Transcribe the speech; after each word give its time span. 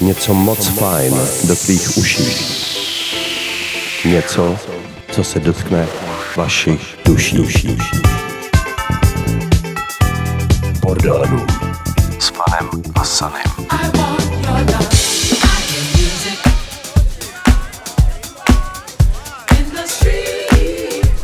Něco 0.00 0.34
moc 0.34 0.68
fajn 0.68 1.14
do 1.44 1.56
tvých 1.56 1.96
uší. 1.96 2.22
Něco, 4.04 4.56
co 5.12 5.24
se 5.24 5.40
dotkne 5.40 5.86
vašich 6.36 6.98
duší. 7.04 7.36
duší. 7.36 7.78
Bordelů. 10.80 11.46
S 12.18 12.30
panem 12.30 12.70
a 12.94 13.04
Sanem. 13.04 13.42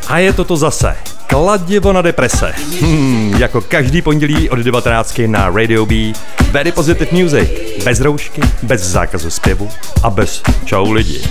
A 0.08 0.18
je 0.18 0.32
to 0.32 0.44
to 0.44 0.56
zase. 0.56 1.13
Kladivo 1.26 1.92
na 1.92 2.02
deprese. 2.02 2.54
Hmm, 2.80 3.34
jako 3.38 3.60
každý 3.60 4.02
pondělí 4.02 4.50
od 4.50 4.58
19 4.58 5.20
na 5.26 5.50
Radio 5.50 5.86
B. 5.86 5.94
Very 6.50 6.72
Positive 6.72 7.22
Music. 7.22 7.50
Bez 7.84 8.00
roušky, 8.00 8.40
bez 8.62 8.82
zákazu 8.82 9.30
zpěvu 9.30 9.68
a 10.02 10.10
bez 10.10 10.42
čau 10.64 10.92
lidi. 10.92 11.22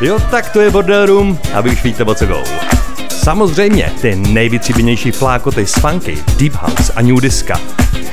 Jo, 0.00 0.18
tak 0.30 0.50
to 0.50 0.60
je 0.60 0.70
Bordel 0.70 1.06
Room 1.06 1.38
a 1.54 1.60
vy 1.60 1.70
už 1.70 1.84
víte, 1.84 2.04
o 2.04 2.14
co 2.14 2.26
go. 2.26 2.42
Samozřejmě 3.08 3.92
ty 4.00 4.16
nejvytříbenější 4.16 5.10
flákoty 5.10 5.66
z 5.66 5.74
funky, 5.74 6.18
deep 6.38 6.54
house 6.54 6.92
a 6.92 7.02
new 7.02 7.20
diska. 7.20 7.60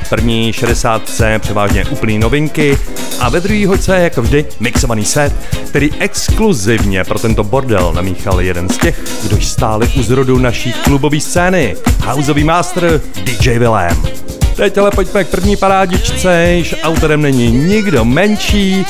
První 0.10 0.54
60 0.54 1.02
převážně 1.40 1.86
úplný 1.86 2.20
novinky 2.20 2.78
a 3.20 3.30
ve 3.30 3.40
druhý 3.40 3.66
hoďce 3.66 4.00
jako 4.00 4.22
vždy 4.22 4.46
mixovaný 4.60 5.06
set, 5.06 5.34
který 5.68 5.90
exkluzivně 6.00 7.04
pro 7.04 7.20
tento 7.20 7.44
bordel 7.44 7.94
namíchal 7.94 8.42
jeden 8.42 8.70
z 8.70 8.78
těch, 8.78 9.04
kdož 9.24 9.48
stáli 9.48 9.92
u 10.00 10.04
zrodu 10.04 10.40
naší 10.40 10.74
klubové 10.74 11.20
scény, 11.20 11.76
houseový 12.06 12.44
master 12.44 13.02
DJ 13.24 13.60
Willem. 13.60 14.29
Teď 14.60 14.78
ale 14.78 14.92
pojďme 14.92 15.24
k 15.24 15.28
první 15.28 15.56
parádičce, 15.56 16.50
již 16.50 16.76
autorem 16.84 17.22
není 17.22 17.52
nikdo 17.52 18.06
menší, 18.06 18.86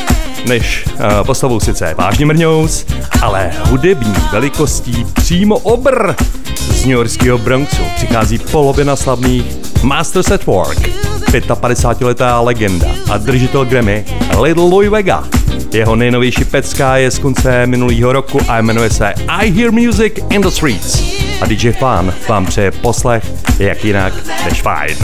než 0.48 0.86
uh, 0.86 1.26
postavou 1.26 1.60
sice 1.60 1.96
vážně 1.98 2.26
mrňous, 2.26 2.86
ale 3.22 3.52
hudební 3.64 4.14
velikostí 4.32 5.06
přímo 5.14 5.58
obr. 5.58 6.14
Z 6.56 6.86
New 6.86 6.92
Yorkského 6.92 7.38
Bronxu 7.38 7.84
přichází 7.96 8.40
polovina 8.40 8.96
slavných 8.96 9.46
Masters 9.84 10.32
at 10.32 10.46
Work, 10.46 10.90
55-letá 11.32 12.42
legenda 12.42 12.88
a 13.12 13.18
držitel 13.18 13.66
Grammy 13.66 14.06
Little 14.42 14.64
Louis 14.64 14.90
Vega. 14.90 15.24
Jeho 15.74 15.96
nejnovější 15.96 16.46
pecka 16.46 16.98
je 16.98 17.12
z 17.12 17.20
konce 17.20 17.66
minulého 17.66 18.14
roku 18.14 18.40
a 18.48 18.62
jmenuje 18.62 18.90
se 18.90 19.14
I 19.28 19.52
Hear 19.52 19.72
Music 19.72 20.14
in 20.30 20.42
the 20.42 20.50
Streets. 20.50 21.04
A 21.42 21.46
DJ 21.46 21.72
Fan 21.72 22.14
vám 22.30 22.46
přeje 22.46 22.72
poslech, 22.72 23.24
jak 23.60 23.86
jinak 23.86 24.14
než 24.46 24.62
fajn. 24.62 24.98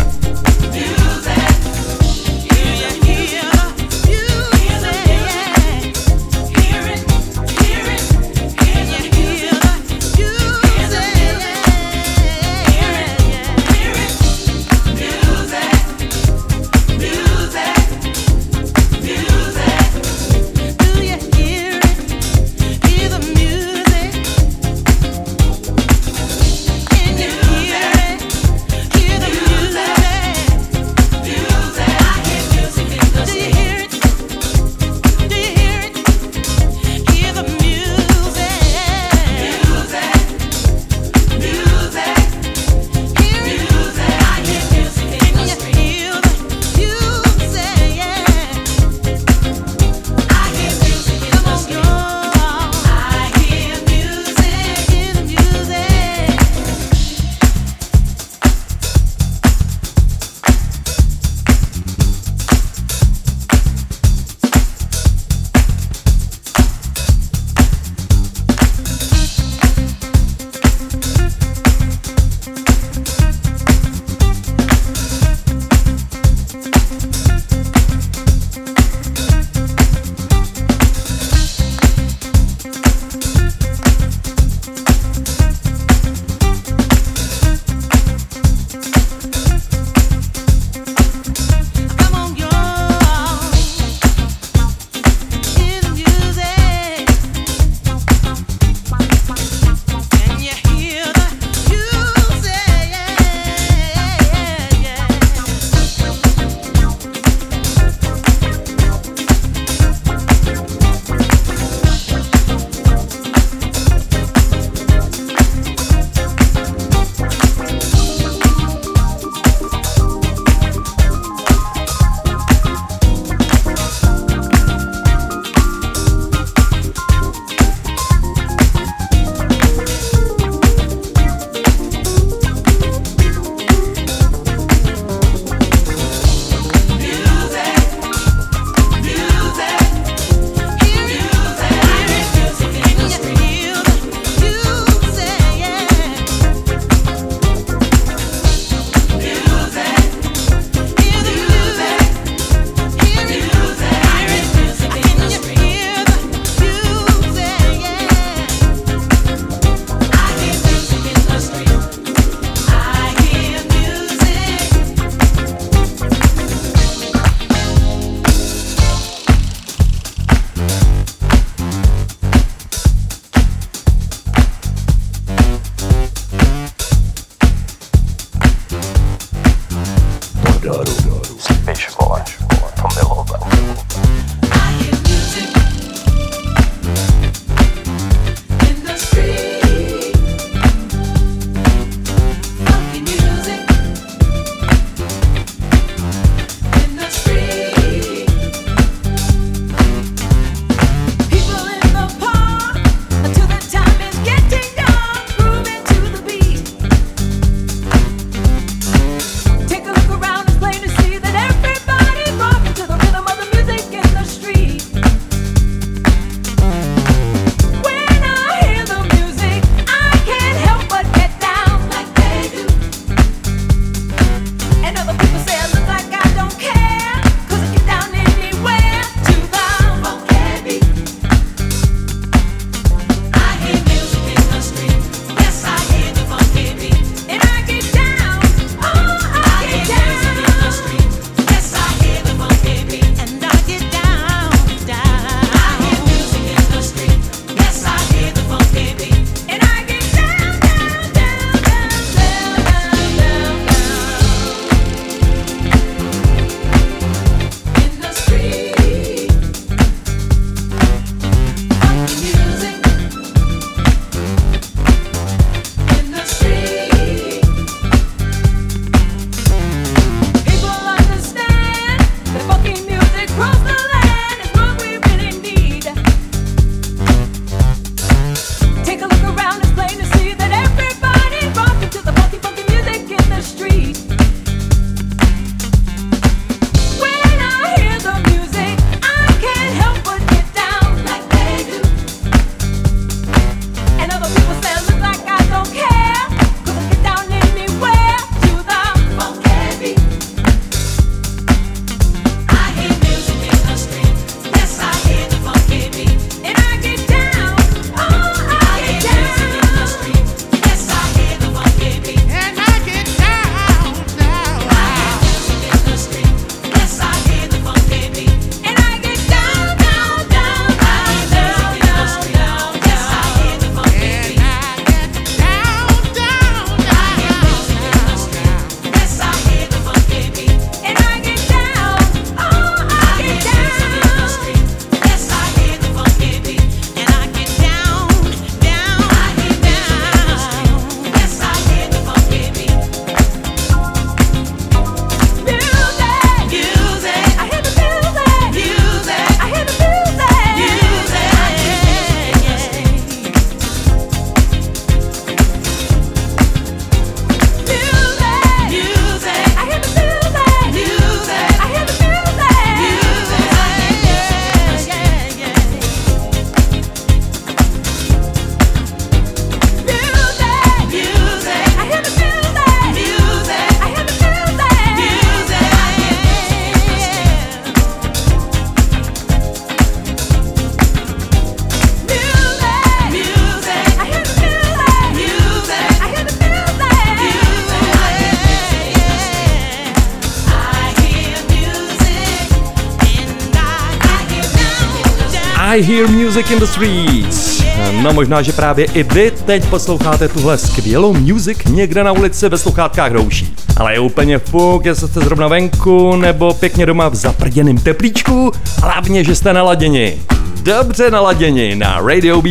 I 395.75 395.81
hear 395.81 396.07
music 396.07 396.51
in 396.51 396.59
the 396.59 396.65
streets. 396.65 397.63
No 398.01 398.13
možná, 398.13 398.41
že 398.41 398.51
právě 398.51 398.85
i 398.85 399.03
vy 399.03 399.31
teď 399.45 399.65
posloucháte 399.65 400.27
tuhle 400.27 400.57
skvělou 400.57 401.13
music 401.13 401.57
někde 401.69 402.03
na 402.03 402.11
ulici 402.11 402.49
ve 402.49 402.57
sluchátkách 402.57 403.11
rouší. 403.11 403.55
Ale 403.77 403.93
je 403.93 403.99
úplně 403.99 404.39
fuk, 404.39 404.85
jestli 404.85 405.07
jste 405.07 405.19
zrovna 405.19 405.47
venku 405.47 406.15
nebo 406.15 406.53
pěkně 406.53 406.85
doma 406.85 407.09
v 407.09 407.15
zaprděném 407.15 407.77
teplíčku, 407.77 408.51
hlavně, 408.83 409.23
že 409.23 409.35
jste 409.35 409.53
naladěni. 409.53 410.21
Dobře 410.63 411.11
naladěni 411.11 411.75
na 411.75 412.01
Radio 412.01 412.41
B 412.41 412.49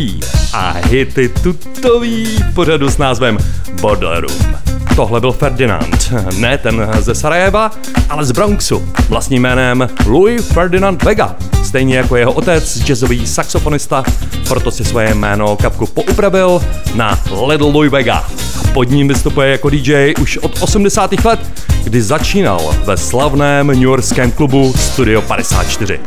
a 0.53 0.75
hity 0.87 1.29
tutový 1.29 2.45
pořadu 2.55 2.91
s 2.91 2.99
názvem 2.99 3.39
Border 3.81 4.21
Room. 4.21 4.57
Tohle 4.97 5.21
byl 5.21 5.33
Ferdinand, 5.33 6.13
ne 6.39 6.59
ten 6.59 6.89
ze 7.01 7.15
Sarajeva, 7.15 7.71
ale 8.09 8.25
z 8.25 8.33
Bronxu, 8.33 8.89
vlastním 9.09 9.43
jménem 9.43 9.89
Louis 10.07 10.47
Ferdinand 10.47 11.03
Vega, 11.03 11.37
stejně 11.75 11.97
jako 11.97 12.17
jeho 12.17 12.33
otec, 12.33 12.79
jazzový 12.79 13.27
saxofonista, 13.27 14.05
proto 14.49 14.71
si 14.71 14.85
svoje 14.85 15.15
jméno 15.15 15.57
kapku 15.57 15.87
poupravil 15.87 16.63
na 16.95 17.21
Little 17.47 17.67
Louis 17.67 17.93
Vega. 17.93 18.25
Pod 18.73 18.91
ním 18.91 19.09
vystupuje 19.09 19.51
jako 19.51 19.71
DJ 19.71 20.15
už 20.21 20.37
od 20.37 20.63
80. 20.63 21.25
let, 21.25 21.41
kdy 21.85 22.03
začínal 22.03 22.75
ve 22.85 22.97
slavném 22.97 23.67
newyorském 23.67 24.31
klubu 24.31 24.73
Studio 24.77 25.21
54. 25.21 26.01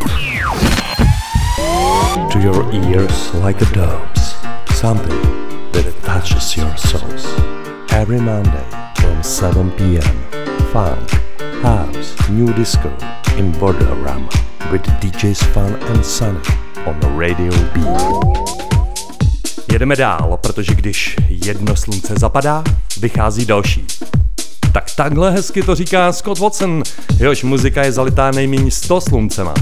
To 2.32 2.40
your 2.40 2.66
ears 2.74 3.32
like 3.46 3.66
a 3.66 3.70
dove's, 3.76 4.36
something 4.76 5.22
that 5.72 5.86
touches 6.06 6.58
your 6.58 6.72
souls. 6.78 7.28
Every 7.92 8.22
Monday 8.22 8.66
from 9.02 9.24
7 9.24 9.72
p.m. 9.72 10.24
Funk, 10.72 11.27
house, 11.62 12.16
new 12.30 12.54
disco 12.54 12.90
in 13.38 13.52
Borderama 13.52 14.30
with 14.72 14.82
DJs 15.02 15.44
Fun 15.54 15.78
and 15.90 16.06
Sunny 16.06 16.40
on 16.86 17.20
Radio 17.20 17.52
B. 17.74 17.82
Jedeme 19.72 19.96
dál, 19.96 20.40
protože 20.42 20.76
když 20.76 21.16
jedno 21.30 21.76
slunce 21.76 22.14
zapadá, 22.18 22.64
vychází 23.00 23.46
další. 23.46 23.86
Tak 24.74 24.96
takhle 24.96 25.32
hezky 25.32 25.64
to 25.64 25.76
říká 25.76 26.12
Scott 26.14 26.40
Watson, 26.40 26.84
jehož 27.20 27.44
muzika 27.44 27.84
je 27.84 27.92
zalitá 27.92 28.32
nejméně 28.32 28.72
100 28.72 29.02
sluncema. 29.02 29.54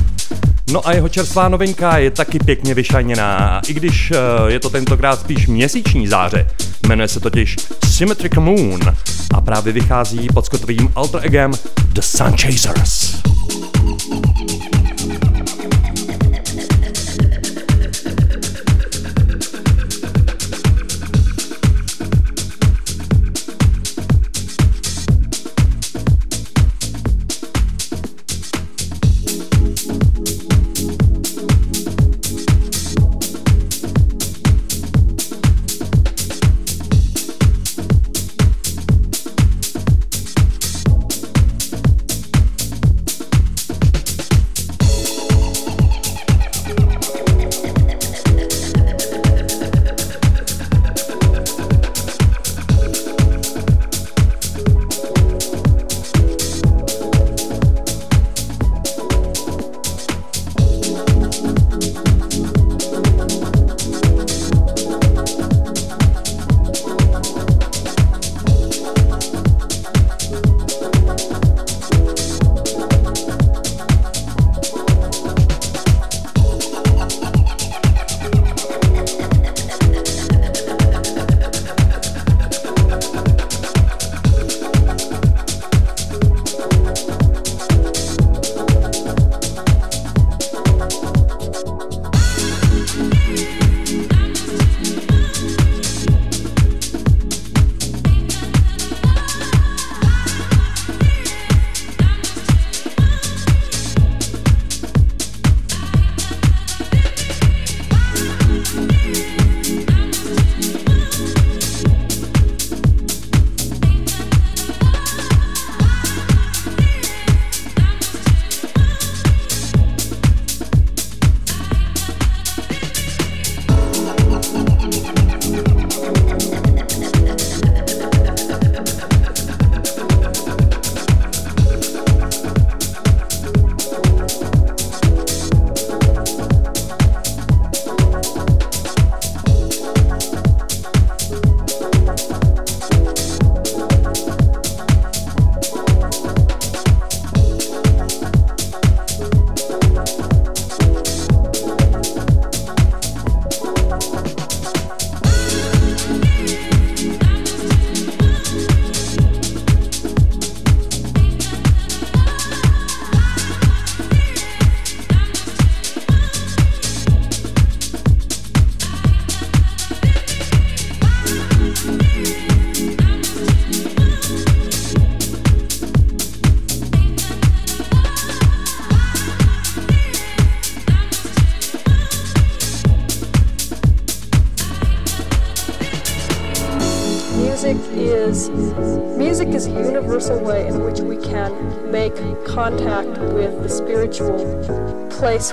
No 0.71 0.87
a 0.87 0.91
jeho 0.93 1.09
čerstvá 1.09 1.49
novinka 1.49 1.97
je 1.97 2.11
taky 2.11 2.39
pěkně 2.39 2.73
vyšajněná, 2.73 3.61
i 3.67 3.73
když 3.73 4.11
eh, 4.11 4.51
je 4.51 4.59
to 4.59 4.69
tentokrát 4.69 5.19
spíš 5.19 5.47
měsíční 5.47 6.07
záře. 6.07 6.47
Jmenuje 6.87 7.07
se 7.07 7.19
totiž 7.19 7.55
Symmetrical 7.91 8.43
Moon 8.43 8.79
a 9.33 9.41
právě 9.41 9.73
vychází 9.73 10.27
pod 10.33 10.45
Scottovým 10.45 10.91
alter 10.95 11.21
egem 11.23 11.51
The 11.93 12.01
Sun 12.01 12.37
Chasers. 12.37 13.15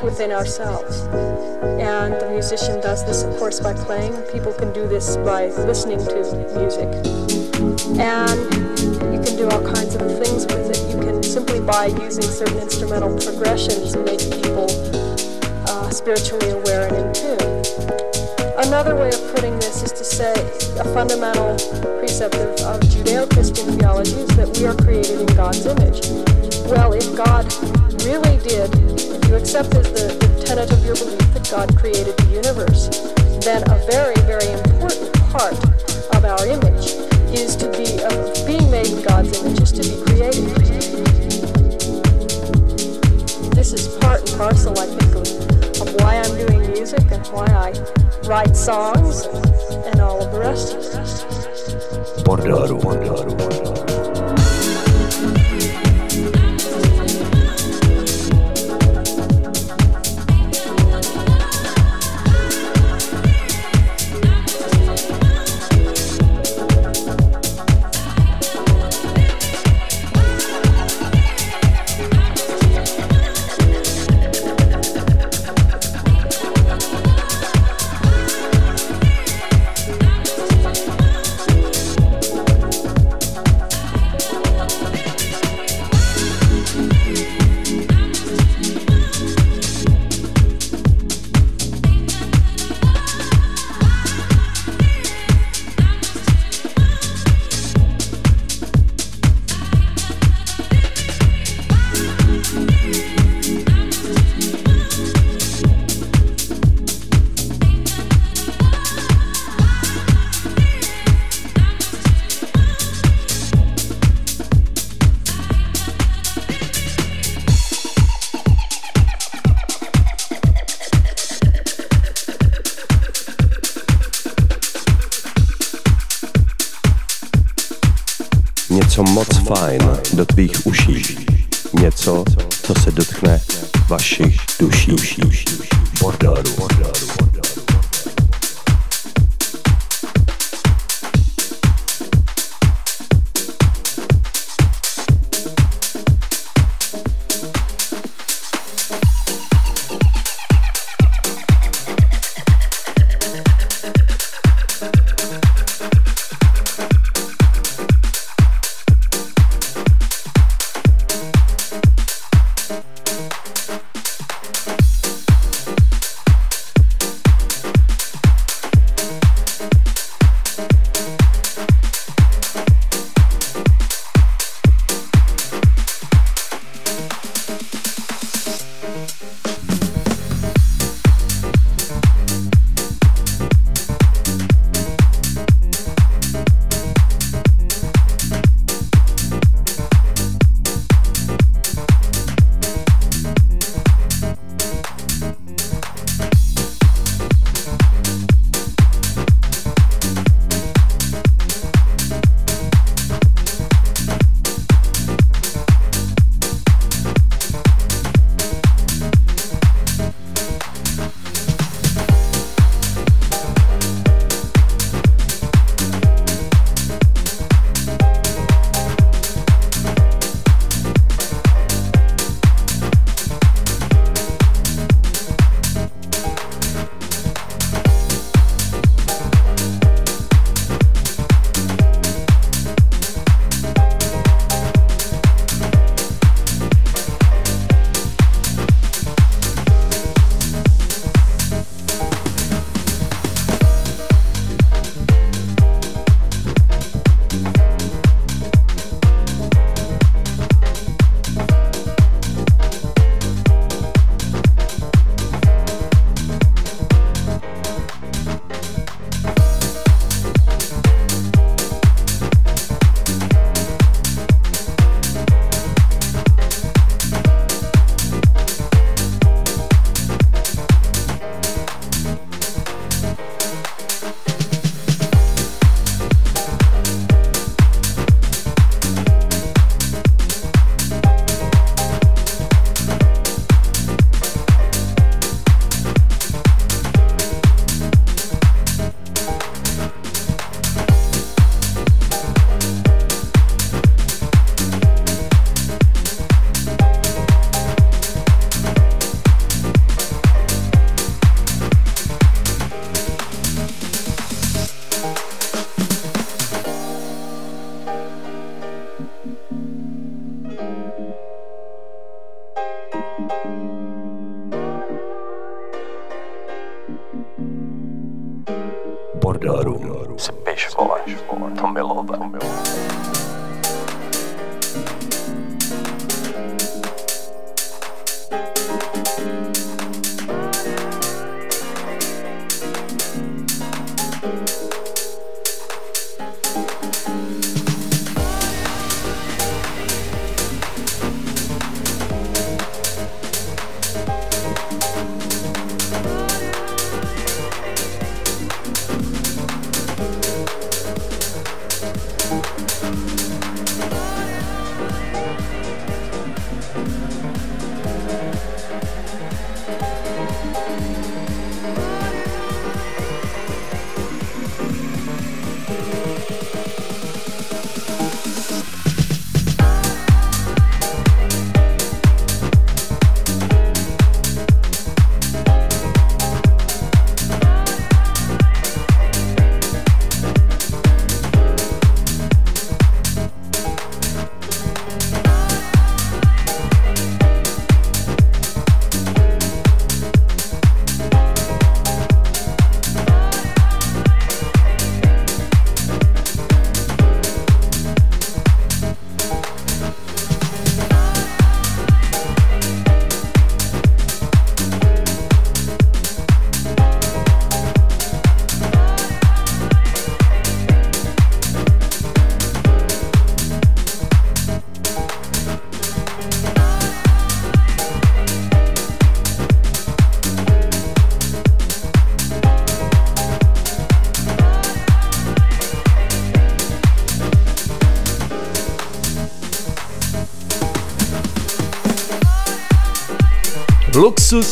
Within 0.03 0.33
ourselves. 0.33 1.03
And 1.81 2.15
the 2.21 2.29
musician 2.31 2.81
does 2.81 3.05
this, 3.05 3.23
of 3.23 3.37
course, 3.39 3.61
by 3.61 3.75
playing. 3.75 4.15
People 4.33 4.53
can 4.53 4.73
do 4.73 4.87
this 4.89 5.17
by 5.19 5.47
listening 5.67 5.99
to 5.99 6.15
music. 6.59 6.89
And 7.99 8.41
you 9.13 9.21
can 9.23 9.37
do 9.37 9.49
all 9.49 9.63
kinds 9.63 9.95
of 9.95 10.03
things 10.19 10.47
with 10.47 10.71
it. 10.71 10.95
You 10.95 11.01
can 11.01 11.23
simply, 11.23 11.61
by 11.61 11.87
using 11.87 12.23
certain 12.25 12.59
instrumental 12.59 13.17
progressions, 13.19 13.93
to 13.93 14.03
make 14.05 14.21
people 14.21 14.67
uh, 15.69 15.91
spiritually 15.91 16.51
aware 16.51 16.89
and 16.89 16.97
in 16.97 17.13
tune. 17.13 17.63
Another 18.67 18.95
way 18.97 19.09
of 19.09 19.35
putting 19.35 19.55
this 19.59 19.83
is 19.83 19.93
to 19.93 20.05
say 20.05 20.33
a 20.79 20.85
fundamental 20.95 21.57
precept 21.99 22.35
of, 22.35 22.51
of 22.61 22.81
Judeo 22.83 23.29
Christian 23.33 23.79
theology 23.79 24.13
is 24.13 24.37
that 24.37 24.57
we 24.59 24.67
are 24.67 24.75
created 24.77 25.21
in 25.21 25.27
God's 25.35 25.65
image. 25.67 26.07
Well, 26.71 26.93
if 26.93 27.15
God 27.17 27.47
really 28.05 28.39
did, 28.39 28.92
you 29.33 29.39
accept 29.39 29.75
as 29.75 29.91
the, 29.93 30.12
the 30.21 30.45
tenet 30.45 30.71
of 30.71 30.85
your 30.85 30.95
belief 30.95 31.33
that 31.33 31.49
God 31.51 31.75
created 31.79 32.15
the 32.19 32.29
universe, 32.37 32.89
then 33.41 33.65
a 33.73 33.81
very, 33.89 34.15
very 34.29 34.45
important 34.53 35.09
part 35.33 35.57
of 36.12 36.25
our 36.27 36.47
image 36.47 36.93
is 37.33 37.57
to 37.57 37.73
be, 37.73 37.97
of 38.05 38.47
being 38.47 38.71
made 38.71 38.93
in 38.93 39.01
God's 39.01 39.33
image, 39.41 39.62
is 39.62 39.73
to 39.73 39.83
be 39.89 39.97
created. 40.05 40.45
This 43.57 43.73
is 43.73 43.89
part 44.05 44.21
and 44.21 44.37
parcel, 44.37 44.79
I 44.79 44.85
think, 44.85 45.15
of, 45.17 45.25
of 45.81 45.95
why 46.03 46.21
I'm 46.21 46.37
doing 46.37 46.71
music 46.71 47.11
and 47.11 47.27
why 47.29 47.47
I 47.47 47.73
write 48.29 48.55
songs 48.55 49.25
and, 49.89 49.99
all 49.99 50.21
of 50.21 50.31
the 50.31 50.41
rest 50.41 50.75
of 50.75 50.81
it. 50.81 52.25
Borderu, 52.27 53.62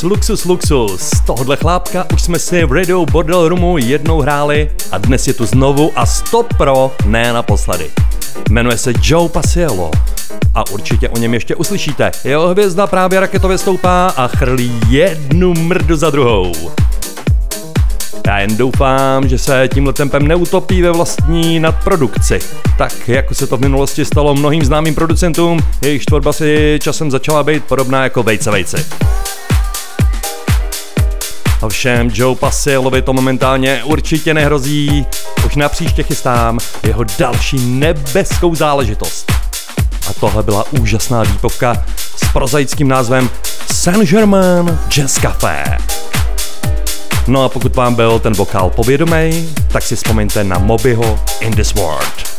Luxus, 0.03 0.45
luxus. 0.45 1.11
Tohle 1.27 1.57
chlápka 1.57 2.07
už 2.15 2.23
jsme 2.23 2.39
si 2.39 2.65
v 2.65 2.73
Radio 2.73 3.07
Bordel 3.07 3.49
Roomu 3.49 3.79
jednou 3.79 4.21
hráli 4.21 4.71
a 4.93 4.99
dnes 4.99 5.27
je 5.27 5.35
tu 5.35 5.47
znovu 5.47 5.93
a 5.97 6.07
stop 6.07 6.55
pro, 6.57 6.93
ne 7.07 7.33
naposledy. 7.33 7.91
Jmenuje 8.51 8.79
se 8.79 8.93
Joe 9.03 9.29
Pasiello 9.29 9.91
a 10.55 10.71
určitě 10.71 11.09
o 11.09 11.19
něm 11.19 11.35
ještě 11.35 11.57
uslyšíte. 11.57 12.11
Jeho 12.25 12.49
hvězda 12.49 12.87
právě 12.87 13.21
raketově 13.21 13.59
stoupá 13.59 14.07
a 14.07 14.27
chrlí 14.27 14.81
jednu 14.89 15.55
mrdu 15.55 15.97
za 15.97 16.11
druhou. 16.11 16.53
Já 18.27 18.39
jen 18.39 18.57
doufám, 18.57 19.29
že 19.29 19.39
se 19.39 19.69
tímhle 19.75 19.93
tempem 19.93 20.29
neutopí 20.29 20.83
ve 20.83 20.91
vlastní 20.91 21.61
nadprodukci. 21.61 22.39
Tak, 22.79 23.09
jako 23.09 23.35
se 23.35 23.47
to 23.47 23.57
v 23.57 23.61
minulosti 23.61 24.05
stalo 24.05 24.35
mnohým 24.35 24.65
známým 24.65 24.95
producentům, 24.95 25.59
jejich 25.83 26.05
tvorba 26.05 26.33
si 26.33 26.79
časem 26.83 27.11
začala 27.11 27.43
být 27.43 27.65
podobná 27.65 28.05
jako 28.05 28.23
vejce 28.23 28.51
vejci. 28.51 28.77
Ovšem 31.61 32.11
Joe 32.15 32.37
Pasilovi 32.37 33.03
to 33.03 33.13
momentálně 33.13 33.85
určitě 33.85 34.35
nehrozí. 34.35 35.07
Už 35.47 35.57
na 35.57 35.69
příště 35.69 36.03
chystám 36.03 36.59
jeho 36.83 37.05
další 37.19 37.59
nebeskou 37.59 38.55
záležitost. 38.55 39.33
A 40.11 40.13
tohle 40.21 40.43
byla 40.43 40.65
úžasná 40.71 41.23
výpovka 41.23 41.85
s 42.17 42.33
prozaickým 42.33 42.89
názvem 42.89 43.31
Saint-Germain 43.73 44.79
Jazz 44.89 45.19
Café. 45.19 45.65
No 47.27 47.45
a 47.45 47.49
pokud 47.49 47.77
vám 47.77 47.95
byl 47.95 48.19
ten 48.19 48.33
vokál 48.33 48.71
povědomý, 48.71 49.55
tak 49.73 49.83
si 49.83 49.97
vzpomeňte 49.97 50.45
na 50.45 50.59
Mobyho 50.59 51.21
In 51.41 51.53
This 51.53 51.75
World. 51.75 52.30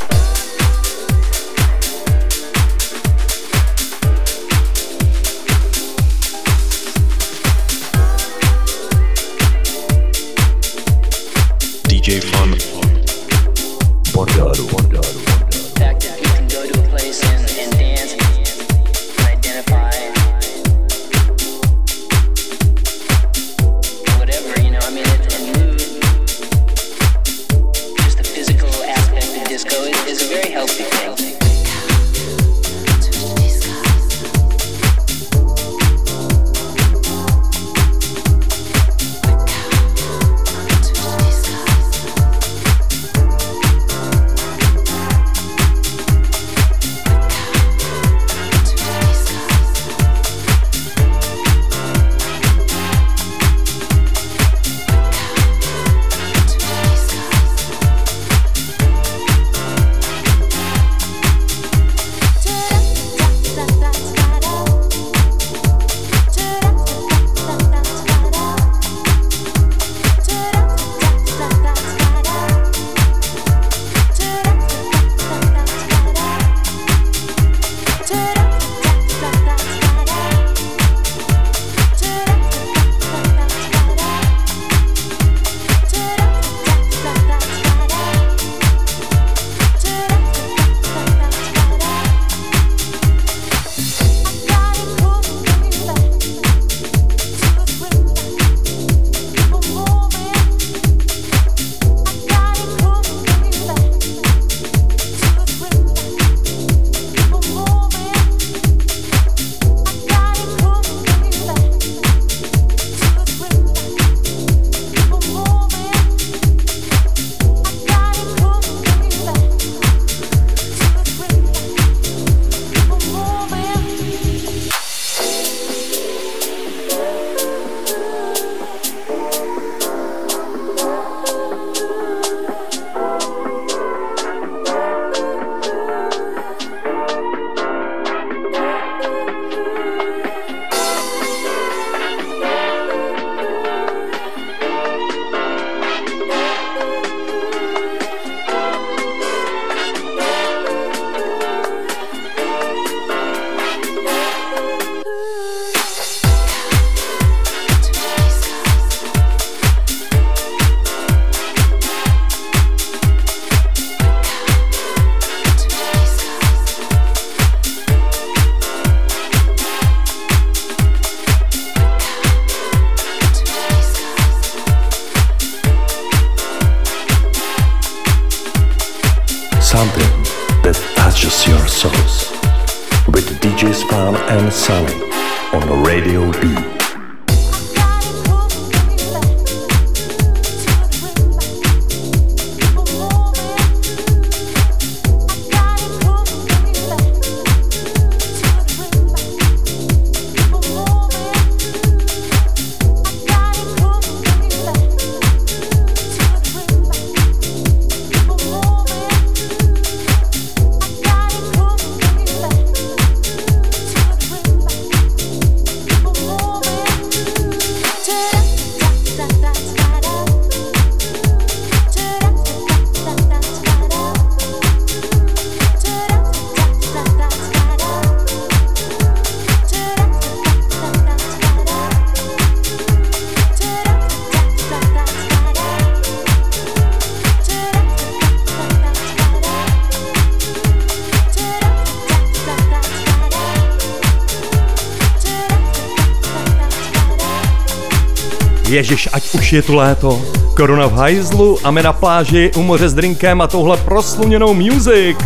Ježiš, 248.92 249.10
ať 249.14 249.24
už 249.40 249.54
je 249.54 249.62
tu 249.62 249.74
léto. 249.76 250.20
Korona 250.52 250.88
v 250.88 250.94
hajzlu 250.94 251.58
a 251.64 251.72
my 251.72 251.84
na 251.84 251.94
pláži 251.94 252.52
u 252.56 252.62
moře 252.62 252.90
s 252.90 252.94
drinkem 252.94 253.42
a 253.42 253.48
touhle 253.48 253.78
prosluněnou 253.78 254.54
music. 254.54 255.18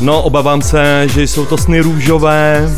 No, 0.00 0.22
obávám 0.22 0.62
se, 0.62 1.08
že 1.08 1.22
jsou 1.22 1.46
to 1.46 1.58
sny 1.58 1.80
růžové, 1.80 2.70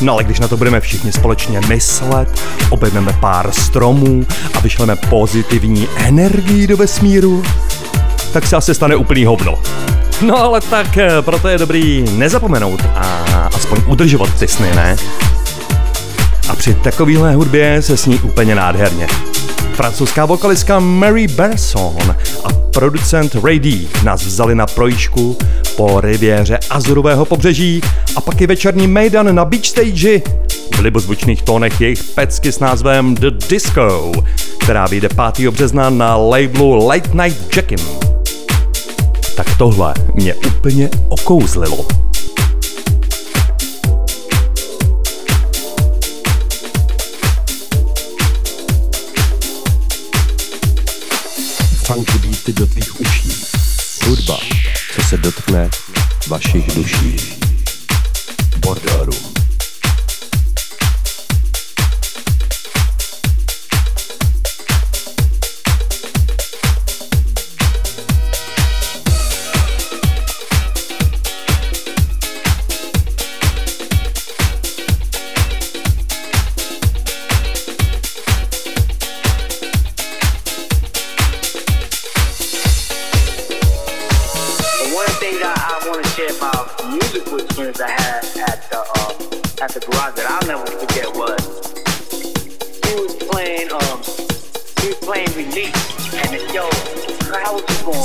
No 0.00 0.12
ale 0.12 0.24
když 0.24 0.40
na 0.40 0.48
to 0.48 0.56
budeme 0.56 0.80
všichni 0.80 1.12
společně 1.12 1.60
myslet, 1.68 2.42
obejmeme 2.70 3.12
pár 3.20 3.52
stromů 3.52 4.26
a 4.54 4.60
vyšleme 4.60 4.96
pozitivní 4.96 5.88
energii 5.96 6.66
do 6.66 6.76
vesmíru, 6.76 7.42
tak 8.32 8.46
se 8.46 8.56
asi 8.56 8.74
stane 8.74 8.96
úplný 8.96 9.24
hovno. 9.24 9.58
No 10.20 10.36
ale 10.36 10.60
tak 10.60 10.96
eh, 10.96 11.10
proto 11.20 11.48
je 11.48 11.58
dobrý 11.58 12.04
nezapomenout 12.12 12.80
a 12.94 13.04
aspoň 13.54 13.78
udržovat 13.86 14.34
ty 14.38 14.48
sny, 14.48 14.74
ne? 14.74 14.96
Při 16.64 16.74
takovéhle 16.74 17.34
hudbě 17.34 17.82
se 17.82 17.96
sní 17.96 18.18
úplně 18.18 18.54
nádherně. 18.54 19.06
Francouzská 19.74 20.24
vokalistka 20.24 20.80
Mary 20.80 21.28
Berson 21.28 22.16
a 22.44 22.48
producent 22.72 23.34
Ray 23.34 23.58
D 23.58 23.88
nás 24.04 24.24
vzali 24.24 24.54
na 24.54 24.66
projížku 24.66 25.38
po 25.76 26.00
rivěře 26.00 26.58
Azurového 26.70 27.24
pobřeží 27.24 27.80
a 28.16 28.20
pak 28.20 28.40
i 28.40 28.46
večerní 28.46 28.86
Maidan 28.86 29.34
na 29.34 29.44
beach 29.44 29.66
stage 29.66 30.22
v 30.76 30.80
libozvučných 30.80 31.42
tónech 31.42 31.80
jejich 31.80 32.04
pecky 32.04 32.52
s 32.52 32.58
názvem 32.58 33.14
The 33.14 33.30
Disco, 33.48 34.12
která 34.58 34.86
vyjde 34.86 35.08
5. 35.36 35.50
března 35.50 35.90
na 35.90 36.16
labelu 36.16 36.86
Late 36.86 37.10
Night 37.22 37.56
Jackin. 37.56 37.78
Tak 39.36 39.56
tohle 39.58 39.94
mě 40.14 40.34
úplně 40.34 40.90
okouzlilo. 41.08 42.03
Funky 51.86 52.18
beaty 52.18 52.52
do 52.52 52.66
tvých 52.66 53.00
uší. 53.00 53.44
Hudba, 54.06 54.38
co 54.94 55.02
se 55.02 55.16
dotkne 55.16 55.70
vašich 56.28 56.74
duší. 56.74 57.43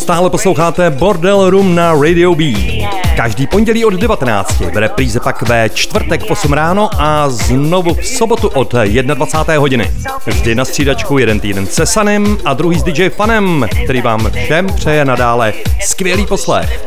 Stále 0.10 0.30
posloucháte 0.30 0.90
Bordel 0.90 1.50
Room 1.50 1.76
na 1.76 1.94
Radio 1.94 2.34
B. 2.34 2.44
Každý 3.20 3.48
pondělí 3.48 3.86
od 3.86 3.94
19. 3.94 4.60
v 4.60 4.78
repríze 4.78 5.20
pak 5.20 5.42
ve 5.42 5.70
čtvrtek 5.70 6.22
v 6.22 6.32
8 6.32 6.54
ráno 6.54 6.90
a 6.98 7.30
znovu 7.30 7.94
v 7.94 8.06
sobotu 8.06 8.48
od 8.48 8.74
21. 8.74 9.60
hodiny. 9.60 9.92
Vždy 10.26 10.56
na 10.56 10.66
střídačku 10.66 11.18
jeden 11.18 11.40
týden 11.40 11.68
se 11.68 11.86
Sanem 11.86 12.38
a 12.46 12.54
druhý 12.54 12.80
s 12.80 12.84
DJ 12.84 13.10
Fanem, 13.10 13.68
který 13.84 14.02
vám 14.02 14.32
všem 14.32 14.68
přeje 14.68 15.06
nadále 15.06 15.54
skvělý 15.82 16.26
poslech. 16.26 16.86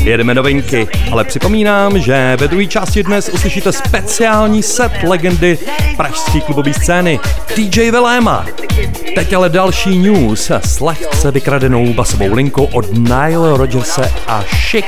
Jedeme 0.00 0.34
novinky, 0.34 0.88
ale 1.12 1.24
připomínám, 1.24 1.98
že 1.98 2.36
ve 2.40 2.48
druhé 2.48 2.66
části 2.66 3.02
dnes 3.02 3.28
uslyšíte 3.28 3.72
speciální 3.72 4.62
set 4.62 4.92
legendy 5.08 5.58
pražské 5.96 6.40
klubové 6.40 6.72
scény 6.72 7.20
DJ 7.56 7.90
Veléma. 7.90 8.46
Teď 9.14 9.32
ale 9.32 9.48
další 9.48 9.98
news 9.98 10.50
s 10.50 10.80
lehce 10.80 11.30
vykradenou 11.30 11.94
basovou 11.94 12.34
linkou 12.34 12.64
od 12.64 12.92
Nile 12.92 13.56
Rogerse 13.56 14.12
a 14.26 14.42
Chic 14.42 14.84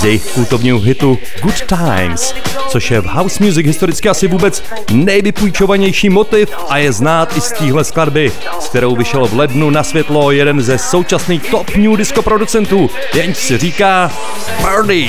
z 0.00 0.04
jejich 0.04 0.32
kultovního 0.32 0.78
hitu 0.78 1.18
Good 1.42 1.62
Times, 1.66 2.34
což 2.68 2.90
je 2.90 3.00
v 3.00 3.04
house 3.04 3.44
music 3.44 3.66
historicky 3.66 4.08
asi 4.08 4.28
vůbec 4.28 4.62
nejvypůjčovanější 4.92 6.08
motiv 6.08 6.50
a 6.68 6.78
je 6.78 6.92
znát 6.92 7.36
i 7.36 7.40
z 7.40 7.52
téhle 7.52 7.84
skladby, 7.84 8.32
s 8.60 8.68
kterou 8.68 8.96
vyšel 8.96 9.26
v 9.26 9.36
lednu 9.36 9.70
na 9.70 9.82
světlo 9.82 10.30
jeden 10.30 10.62
ze 10.62 10.78
současných 10.78 11.50
top 11.50 11.76
new 11.76 11.96
disco 11.96 12.22
producentů, 12.22 12.90
jenž 13.14 13.36
si 13.36 13.58
říká 13.58 14.12
Party. 14.62 15.08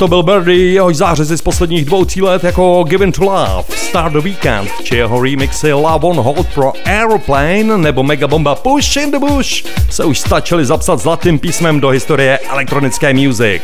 To 0.00 0.08
byl 0.08 0.22
Birdie, 0.22 0.72
jehož 0.72 0.96
zářezy 0.96 1.36
z 1.36 1.42
posledních 1.42 1.84
dvou 1.84 2.04
tří 2.04 2.22
let 2.22 2.44
jako 2.44 2.84
Given 2.88 3.12
to 3.12 3.24
Love, 3.24 3.64
Start 3.76 4.12
the 4.12 4.18
Weekend, 4.18 4.70
či 4.82 4.96
jeho 4.96 5.22
remixy 5.22 5.72
Love 5.72 6.08
on 6.08 6.16
Hold 6.16 6.46
pro 6.54 6.72
Aeroplane 6.84 7.78
nebo 7.78 8.02
megabomba 8.02 8.54
Push 8.54 8.96
in 8.96 9.10
the 9.10 9.18
Bush 9.18 9.64
se 9.90 10.04
už 10.04 10.18
stačili 10.18 10.66
zapsat 10.66 11.00
zlatým 11.00 11.38
písmem 11.38 11.80
do 11.80 11.88
historie 11.88 12.38
elektronické 12.38 13.14
music. 13.14 13.62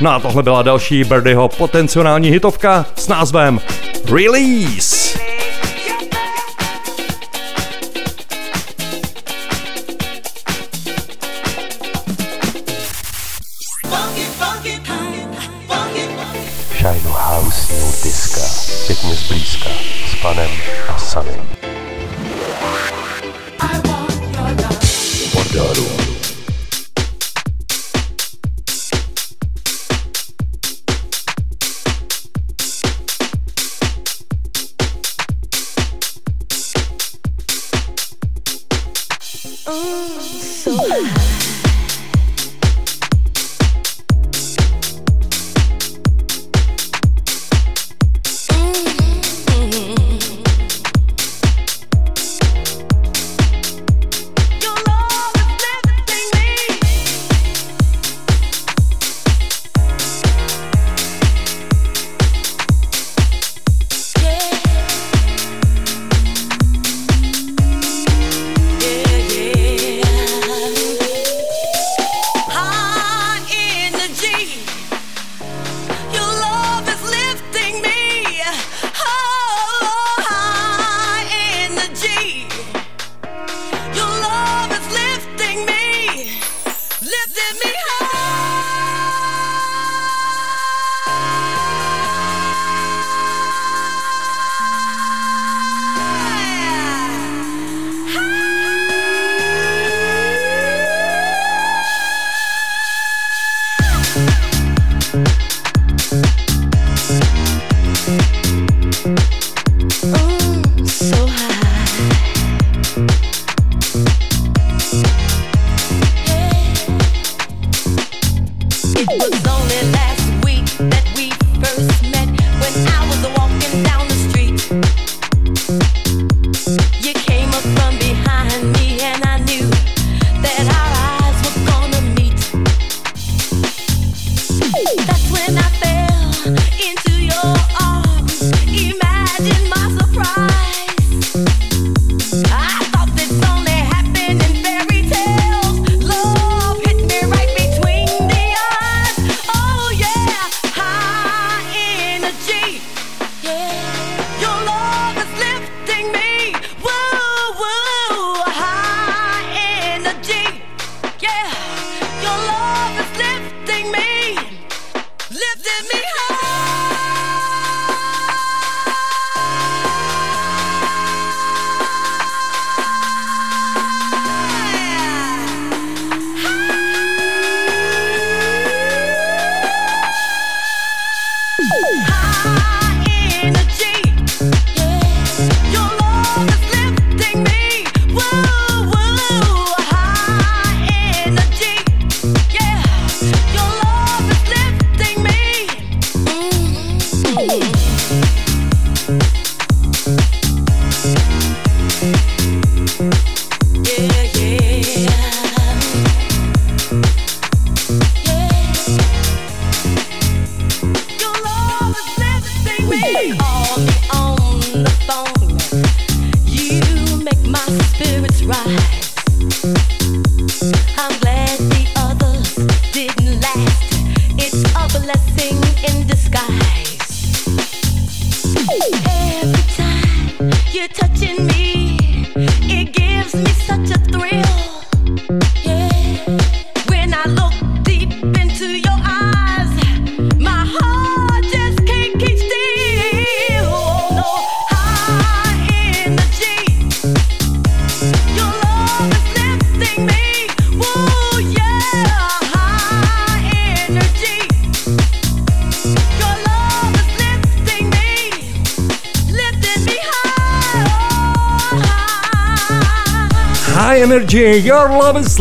No 0.00 0.10
a 0.10 0.20
tohle 0.20 0.42
byla 0.42 0.62
další 0.62 1.04
Birdieho 1.04 1.48
potenciální 1.48 2.30
hitovka 2.30 2.86
s 2.96 3.08
názvem 3.08 3.60
Release. 4.04 4.87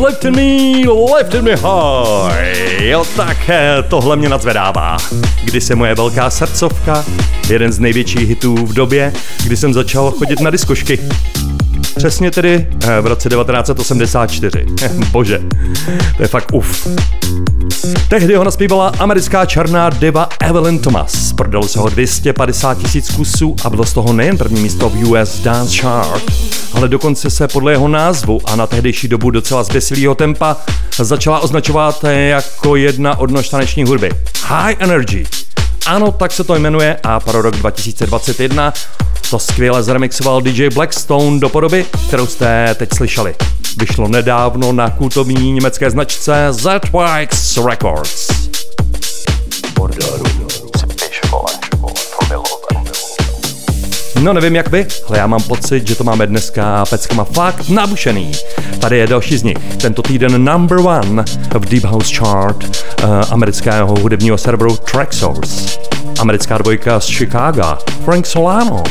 Lifting 0.07 0.35
Me, 0.35 0.89
Lifting 1.17 1.43
Me 1.43 1.55
High. 1.55 2.83
Jo, 2.83 3.05
tak 3.15 3.49
eh, 3.49 3.83
tohle 3.89 4.15
mě 4.15 4.29
nadzvedává. 4.29 4.97
Kdy 5.43 5.61
se 5.61 5.75
moje 5.75 5.95
velká 5.95 6.29
srdcovka, 6.29 7.05
jeden 7.49 7.71
z 7.71 7.79
největších 7.79 8.29
hitů 8.29 8.55
v 8.55 8.73
době, 8.73 9.13
kdy 9.43 9.57
jsem 9.57 9.73
začal 9.73 10.11
chodit 10.11 10.39
na 10.39 10.49
diskošky. 10.49 10.99
Přesně 11.95 12.31
tedy 12.31 12.67
eh, 12.83 13.01
v 13.01 13.07
roce 13.07 13.29
1984. 13.29 14.65
Bože, 15.11 15.41
to 16.17 16.23
je 16.23 16.27
fakt 16.27 16.53
uf. 16.53 16.87
Tehdy 18.09 18.35
ho 18.35 18.43
naspívala 18.43 18.91
americká 18.99 19.45
černá 19.45 19.89
diva 19.89 20.29
Evelyn 20.39 20.79
Thomas. 20.79 21.33
Prodalo 21.33 21.67
se 21.67 21.79
ho 21.79 21.89
250 21.89 22.77
tisíc 22.77 23.11
kusů 23.11 23.55
a 23.63 23.69
bylo 23.69 23.85
z 23.85 23.93
toho 23.93 24.13
nejen 24.13 24.37
první 24.37 24.61
místo 24.61 24.89
v 24.89 25.09
US 25.09 25.39
Dance 25.39 25.77
Chart, 25.77 26.23
ale 26.73 26.87
dokonce 26.87 27.29
se 27.29 27.47
podle 27.47 27.71
jeho 27.71 27.87
názvu 27.87 28.39
a 28.45 28.55
na 28.55 28.67
tehdejší 28.67 29.07
dobu 29.07 29.29
docela 29.29 29.63
zběsilého 29.63 30.15
tempa 30.15 30.57
začala 30.99 31.39
označovat 31.39 32.03
jako 32.03 32.75
jedna 32.75 33.19
odnož 33.19 33.49
taneční 33.49 33.83
hudby. 33.83 34.11
High 34.47 34.75
Energy. 34.79 35.46
Ano, 35.87 36.11
tak 36.11 36.31
se 36.31 36.43
to 36.43 36.55
jmenuje 36.55 36.97
a 37.03 37.19
pro 37.19 37.41
rok 37.41 37.55
2021 37.55 38.73
to 39.29 39.39
skvěle 39.39 39.83
zremixoval 39.83 40.41
DJ 40.41 40.69
Blackstone 40.69 41.39
do 41.39 41.49
podoby, 41.49 41.85
kterou 42.07 42.27
jste 42.27 42.75
teď 42.75 42.89
slyšeli. 42.95 43.35
Vyšlo 43.77 44.07
nedávno 44.07 44.71
na 44.71 44.89
kultovní 44.89 45.51
německé 45.51 45.89
značce 45.89 46.47
ZWX 46.51 47.57
Records. 47.57 48.27
Bordeaux. 49.75 50.37
No 54.21 54.33
nevím 54.33 54.55
jak 54.55 54.69
vy, 54.69 54.87
ale 55.09 55.17
já 55.17 55.27
mám 55.27 55.43
pocit, 55.43 55.87
že 55.87 55.95
to 55.95 56.03
máme 56.03 56.27
dneska 56.27 56.85
peckama 56.89 57.23
fakt 57.23 57.69
nabušený. 57.69 58.31
Tady 58.79 58.97
je 58.97 59.07
další 59.07 59.37
z 59.37 59.43
nich. 59.43 59.57
Tento 59.81 60.01
týden 60.01 60.45
number 60.45 60.77
one 60.79 61.23
v 61.59 61.65
Deep 61.65 61.83
House 61.83 62.15
Chart 62.15 62.63
uh, 62.63 63.09
amerického 63.29 63.95
hudebního 63.99 64.37
serveru 64.37 64.77
Tracksource. 64.77 65.79
Americká 66.19 66.57
dvojka 66.57 66.99
z 66.99 67.07
Chicago, 67.07 67.77
Frank 68.05 68.25
Solano 68.25 68.83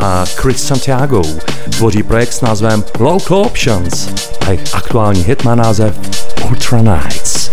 a 0.00 0.24
Chris 0.34 0.66
Santiago 0.66 1.22
tvoří 1.70 2.02
projekt 2.02 2.32
s 2.32 2.40
názvem 2.40 2.84
Local 2.98 3.38
Options 3.38 4.08
a 4.46 4.50
jejich 4.50 4.74
aktuální 4.74 5.22
hit 5.22 5.44
má 5.44 5.54
název 5.54 5.94
Ultra 6.50 6.82
Nights. 6.82 7.50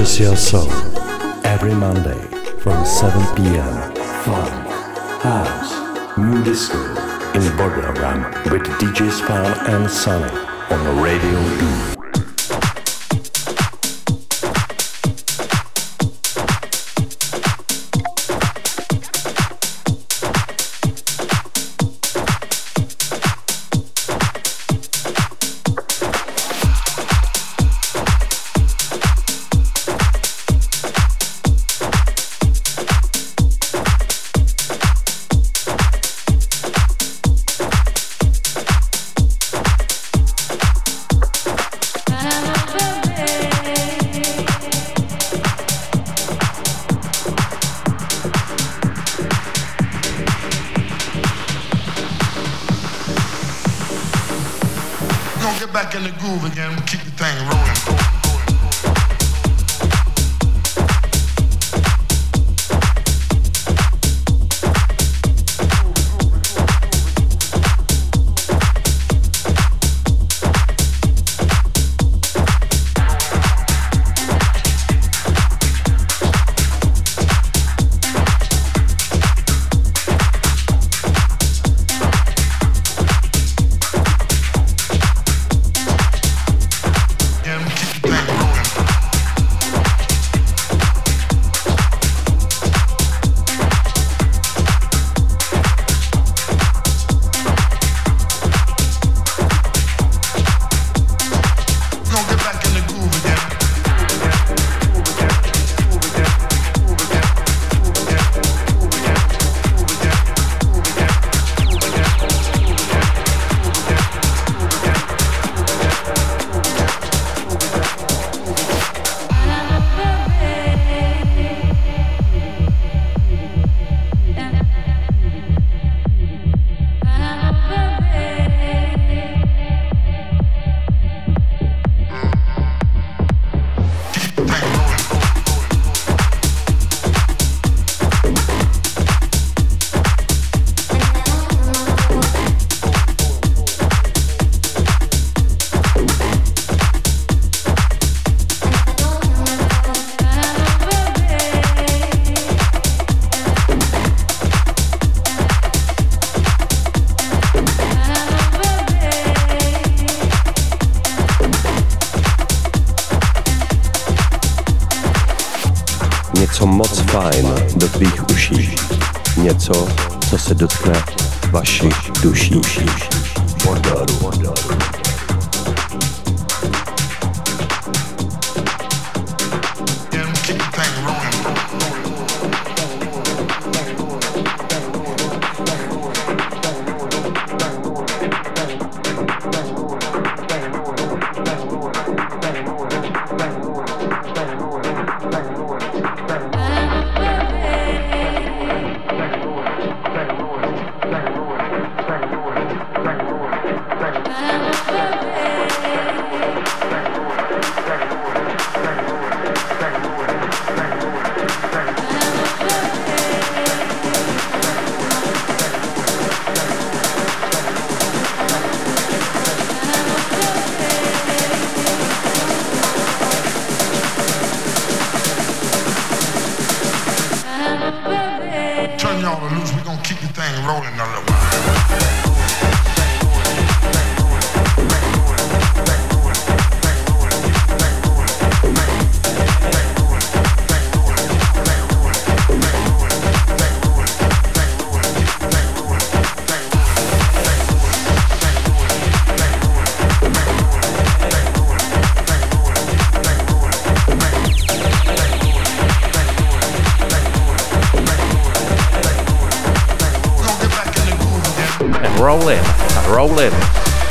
Touches 0.00 0.20
your 0.20 0.36
soul. 0.36 0.70
Every 1.44 1.74
Monday 1.74 2.20
from 2.60 2.86
7 2.86 3.36
p.m. 3.36 3.94
Fun, 4.24 4.50
house, 5.20 6.16
new 6.16 6.42
disco 6.42 6.78
in 7.34 7.44
Burger 7.58 7.92
Ram 8.00 8.22
with 8.50 8.62
DJ 8.80 9.10
Fan 9.26 9.52
and 9.68 9.90
Sunny 9.90 10.32
on 10.70 11.02
Radio 11.02 11.38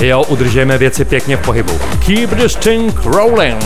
Jo, 0.10 0.24
udržujeme 0.28 0.78
věci 0.78 1.06
pěkně 1.06 1.38
v 1.38 1.42
pohybu. 1.42 1.80
Keep 2.06 2.30
this 2.30 2.56
thing 2.56 3.06
rolling. 3.06 3.64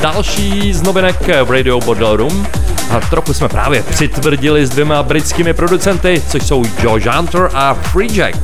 Další 0.00 0.72
z 0.72 0.82
novinek 0.82 1.16
v 1.44 1.50
Radio 1.50 1.80
Bordel 1.80 2.16
Room. 2.16 2.46
A 2.90 3.00
trochu 3.00 3.34
jsme 3.34 3.48
právě 3.48 3.82
přitvrdili 3.82 4.66
s 4.66 4.70
dvěma 4.70 5.02
britskými 5.02 5.54
producenty, 5.54 6.22
což 6.28 6.42
jsou 6.42 6.64
Joe 6.82 7.10
Hunter 7.10 7.50
a 7.54 7.74
Free 7.74 8.08
Jack. 8.12 8.36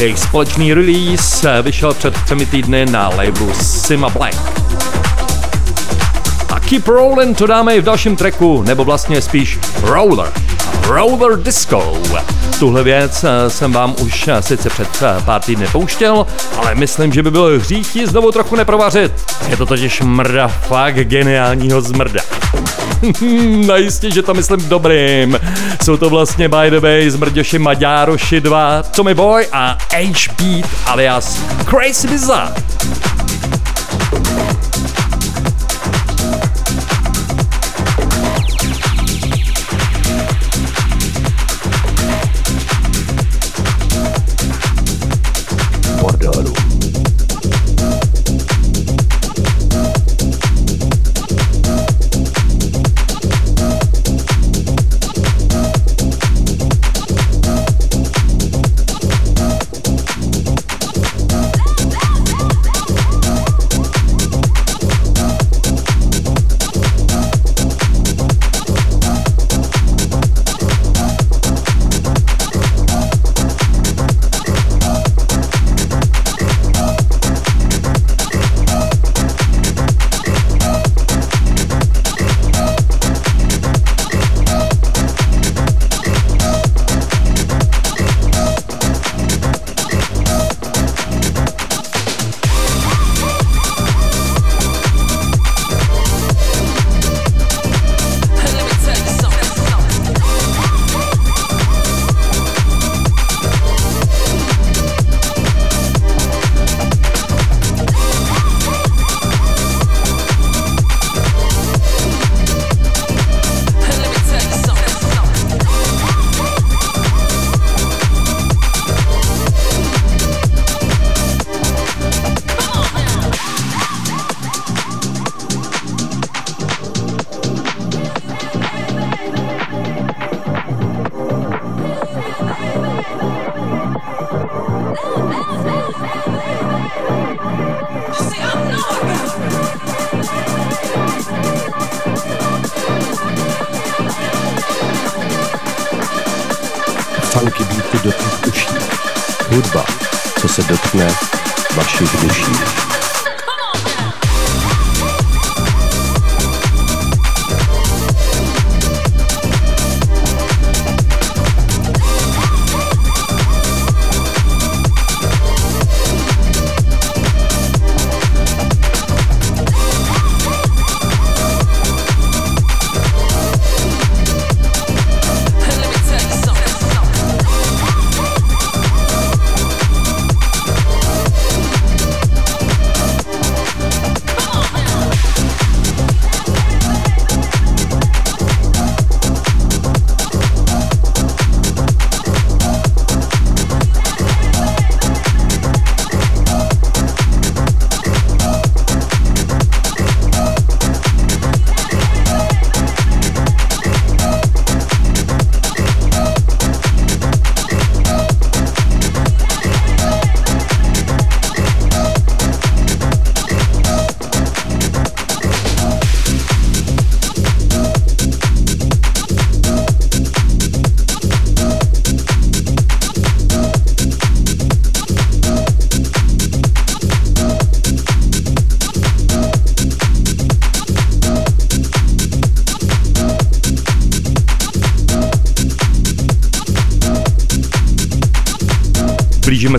Jejich 0.00 0.18
společný 0.18 0.74
release 0.74 1.62
vyšel 1.62 1.94
před 1.94 2.14
třemi 2.24 2.46
týdny 2.46 2.86
na 2.86 3.08
labelu 3.08 3.52
Sima 3.62 4.08
Black. 4.08 4.36
A 6.50 6.60
Keep 6.60 6.88
Rollin' 6.88 7.34
to 7.34 7.46
dáme 7.46 7.76
i 7.76 7.80
v 7.80 7.84
dalším 7.84 8.16
tracku, 8.16 8.62
nebo 8.62 8.84
vlastně 8.84 9.22
spíš 9.22 9.58
Roller. 9.82 10.32
Roller 10.86 11.42
Disco. 11.42 11.98
Tuhle 12.62 12.82
věc 12.82 13.24
eh, 13.24 13.50
jsem 13.50 13.72
vám 13.72 13.94
už 14.00 14.28
eh, 14.28 14.42
sice 14.42 14.70
před 14.70 15.02
eh, 15.02 15.22
pár 15.24 15.40
týdny 15.42 15.66
pouštěl, 15.72 16.26
ale 16.56 16.74
myslím, 16.74 17.12
že 17.12 17.22
by 17.22 17.30
bylo 17.30 17.46
hřích 17.58 17.96
ji 17.96 18.06
znovu 18.06 18.32
trochu 18.32 18.56
neprovařit. 18.56 19.12
Je 19.48 19.56
to 19.56 19.66
totiž 19.66 20.00
mrda 20.00 20.48
fakt 20.48 20.94
geniálního 20.94 21.80
zmrda. 21.80 22.20
Najistě, 23.66 24.10
že 24.10 24.22
to 24.22 24.34
myslím 24.34 24.68
dobrým. 24.68 25.40
Jsou 25.84 25.96
to 25.96 26.10
vlastně 26.10 26.48
by 26.48 26.70
the 26.70 26.80
way 26.80 27.10
zmrděši 27.10 27.58
Maďároši 27.58 28.40
2, 28.40 28.82
Tommy 28.82 29.14
Boy 29.14 29.46
a 29.52 29.78
H-Beat 29.90 30.70
alias 30.86 31.42
Crazy 31.70 32.08
Bizarre. 32.08 32.71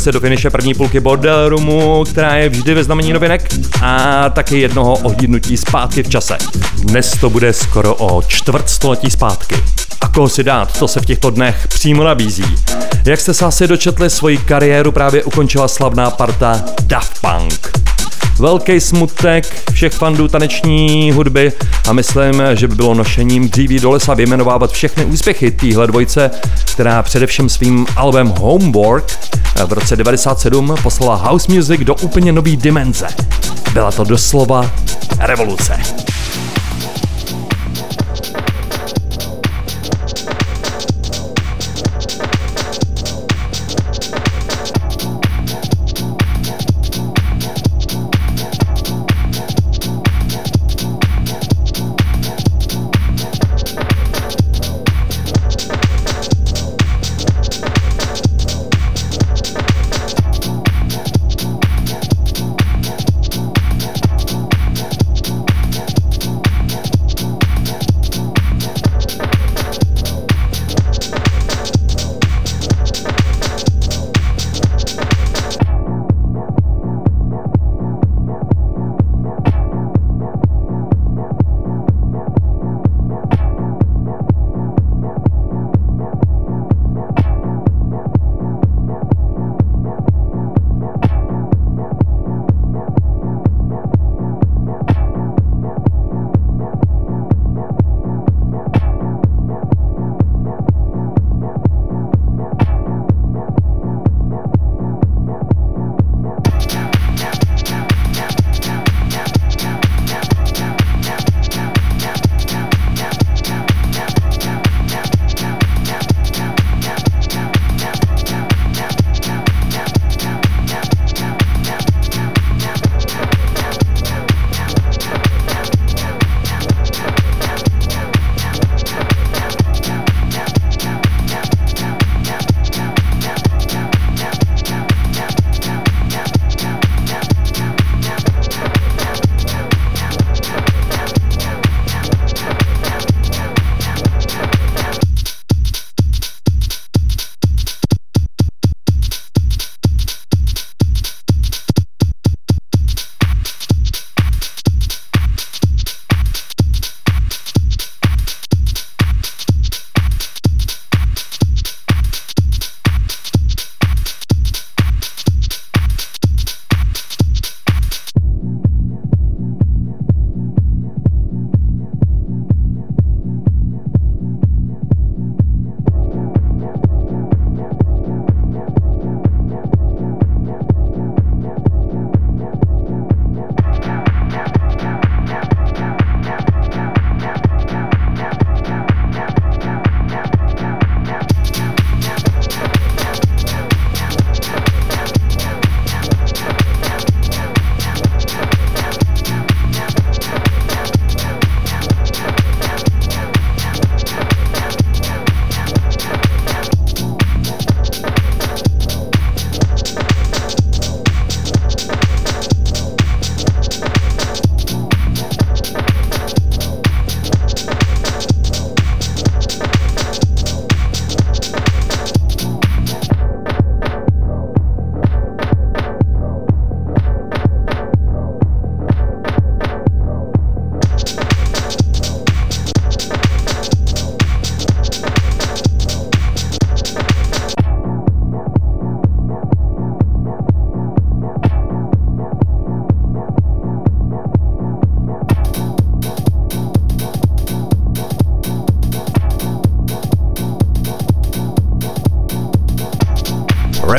Se 0.03 0.11
do 0.11 0.19
finiše 0.19 0.49
první 0.49 0.73
půlky 0.73 0.99
Bordel 0.99 1.49
Roomu, 1.49 2.03
která 2.03 2.35
je 2.35 2.49
vždy 2.49 2.73
ve 2.73 2.83
znamení 2.83 3.13
novinek 3.13 3.53
a 3.81 4.29
taky 4.29 4.59
jednoho 4.59 4.93
ohlídnutí 4.93 5.57
zpátky 5.57 6.03
v 6.03 6.09
čase. 6.09 6.37
Dnes 6.75 7.11
to 7.21 7.29
bude 7.29 7.53
skoro 7.53 7.95
o 7.95 8.21
čtvrt 8.21 8.69
století 8.69 9.11
zpátky. 9.11 9.55
A 10.01 10.07
koho 10.07 10.29
si 10.29 10.43
dát, 10.43 10.79
to 10.79 10.87
se 10.87 11.01
v 11.01 11.05
těchto 11.05 11.29
dnech 11.29 11.67
přímo 11.67 12.03
nabízí. 12.03 12.55
Jak 13.05 13.19
jste 13.19 13.33
se 13.33 13.45
asi 13.45 13.67
dočetli, 13.67 14.09
svoji 14.09 14.37
kariéru 14.37 14.91
právě 14.91 15.23
ukončila 15.23 15.67
slavná 15.67 16.11
parta 16.11 16.63
Daft 16.81 17.21
Punk. 17.21 17.71
Velký 18.39 18.79
smutek 18.79 19.71
všech 19.71 19.93
fandů 19.93 20.27
taneční 20.27 21.11
hudby 21.11 21.51
a 21.87 21.93
myslím, 21.93 22.41
že 22.53 22.67
by 22.67 22.75
bylo 22.75 22.93
nošením 22.93 23.49
dříví 23.49 23.79
do 23.79 23.91
lesa 23.91 24.13
vyjmenovávat 24.13 24.71
všechny 24.71 25.05
úspěchy 25.05 25.51
téhle 25.51 25.87
dvojce, 25.87 26.31
která 26.73 27.03
především 27.03 27.49
svým 27.49 27.85
albem 27.95 28.27
Homework 28.27 29.19
v 29.65 29.73
roce 29.73 29.95
97 29.95 30.75
poslala 30.83 31.15
house 31.15 31.51
music 31.51 31.81
do 31.81 31.95
úplně 31.95 32.31
nové 32.31 32.55
dimenze. 32.55 33.07
Byla 33.73 33.91
to 33.91 34.03
doslova 34.03 34.71
revoluce. 35.19 35.92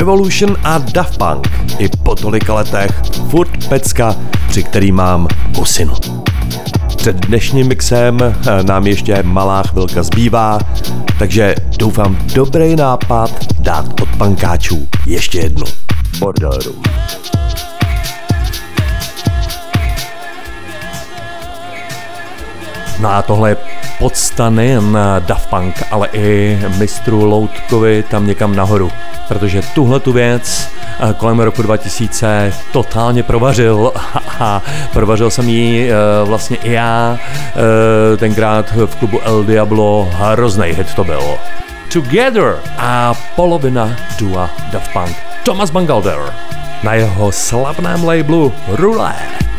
Revolution 0.05 0.57
a 0.63 0.77
Daft 0.77 1.17
Punk. 1.17 1.49
I 1.79 1.89
po 2.03 2.15
tolika 2.15 2.53
letech 2.53 3.01
furt 3.29 3.67
pecka, 3.69 4.15
při 4.47 4.63
který 4.63 4.91
mám 4.91 5.27
husinu. 5.57 5.93
Před 6.97 7.15
dnešním 7.15 7.67
mixem 7.67 8.21
eh, 8.21 8.63
nám 8.63 8.87
ještě 8.87 9.23
malá 9.23 9.63
chvilka 9.63 10.03
zbývá, 10.03 10.59
takže 11.19 11.55
doufám 11.77 12.17
dobrý 12.33 12.75
nápad 12.75 13.31
dát 13.59 14.01
od 14.01 14.09
pankáčů 14.17 14.87
ještě 15.05 15.39
jednu. 15.39 15.65
Bordel 16.19 16.59
No 22.99 23.11
a 23.11 23.21
tohle 23.21 23.49
je 23.49 23.57
podsta 23.99 24.49
nejen 24.49 24.97
Daft 25.19 25.49
Punk, 25.49 25.83
ale 25.91 26.09
i 26.13 26.59
mistru 26.77 27.25
Loutkovi 27.25 28.03
tam 28.03 28.27
někam 28.27 28.55
nahoru. 28.55 28.91
Protože 29.27 29.61
tuhle 29.73 29.99
tu 29.99 30.11
věc 30.11 30.69
eh, 30.99 31.13
kolem 31.17 31.39
roku 31.39 31.61
2000 31.61 32.53
totálně 32.71 33.23
provařil 33.23 33.91
a 34.39 34.61
provařil 34.93 35.29
jsem 35.29 35.49
ji 35.49 35.91
eh, 35.91 35.95
vlastně 36.25 36.57
i 36.57 36.71
já 36.71 37.19
eh, 38.13 38.17
tenkrát 38.17 38.71
v 38.71 38.95
klubu 38.95 39.21
El 39.21 39.43
Diablo 39.43 40.09
hrozný 40.11 40.67
hit 40.67 40.93
to 40.93 41.03
byl. 41.03 41.21
Together 41.93 42.55
a 42.77 43.13
polovina 43.35 43.95
dua 44.19 44.49
Daft 44.71 44.93
Punk 44.93 45.15
Thomas 45.43 45.69
Bangalter 45.69 46.33
na 46.83 46.93
jeho 46.93 47.31
slavném 47.31 48.03
labelu 48.03 48.53
Roulette. 48.67 49.54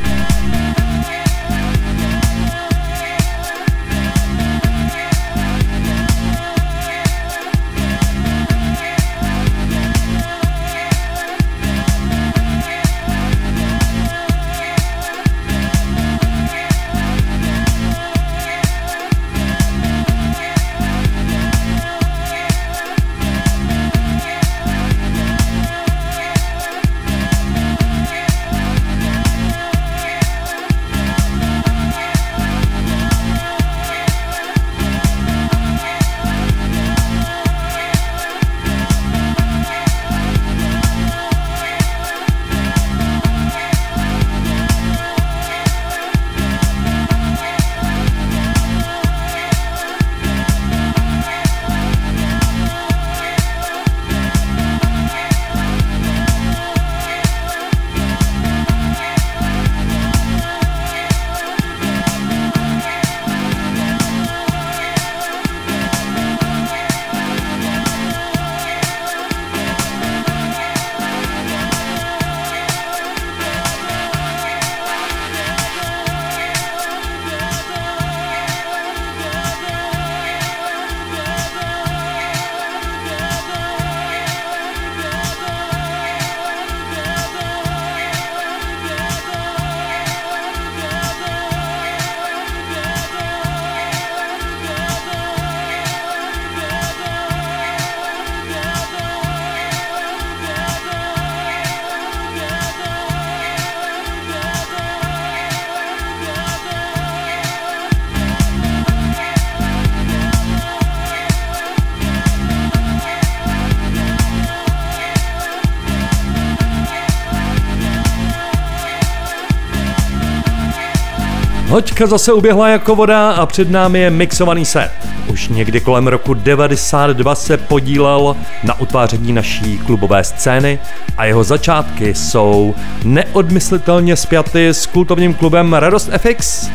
Hoďka 121.77 122.07
zase 122.07 122.33
uběhla 122.33 122.69
jako 122.69 122.97
voda 122.97 123.31
a 123.31 123.47
před 123.47 123.71
námi 123.71 123.99
je 123.99 124.11
mixovaný 124.11 124.65
set. 124.65 124.91
Už 125.33 125.49
někdy 125.49 125.81
kolem 125.81 126.07
roku 126.07 126.35
92 126.35 127.35
se 127.35 127.57
podílel 127.57 128.37
na 128.65 128.81
utváření 128.81 129.33
naší 129.33 129.79
klubové 129.79 130.25
scény 130.25 130.79
a 131.17 131.25
jeho 131.25 131.45
začátky 131.45 132.15
jsou 132.15 132.75
neodmyslitelně 133.05 134.17
spjaty 134.17 134.69
s 134.69 134.87
kultovním 134.87 135.35
klubem 135.35 135.73
Radost 135.73 136.11
FX. 136.19 136.71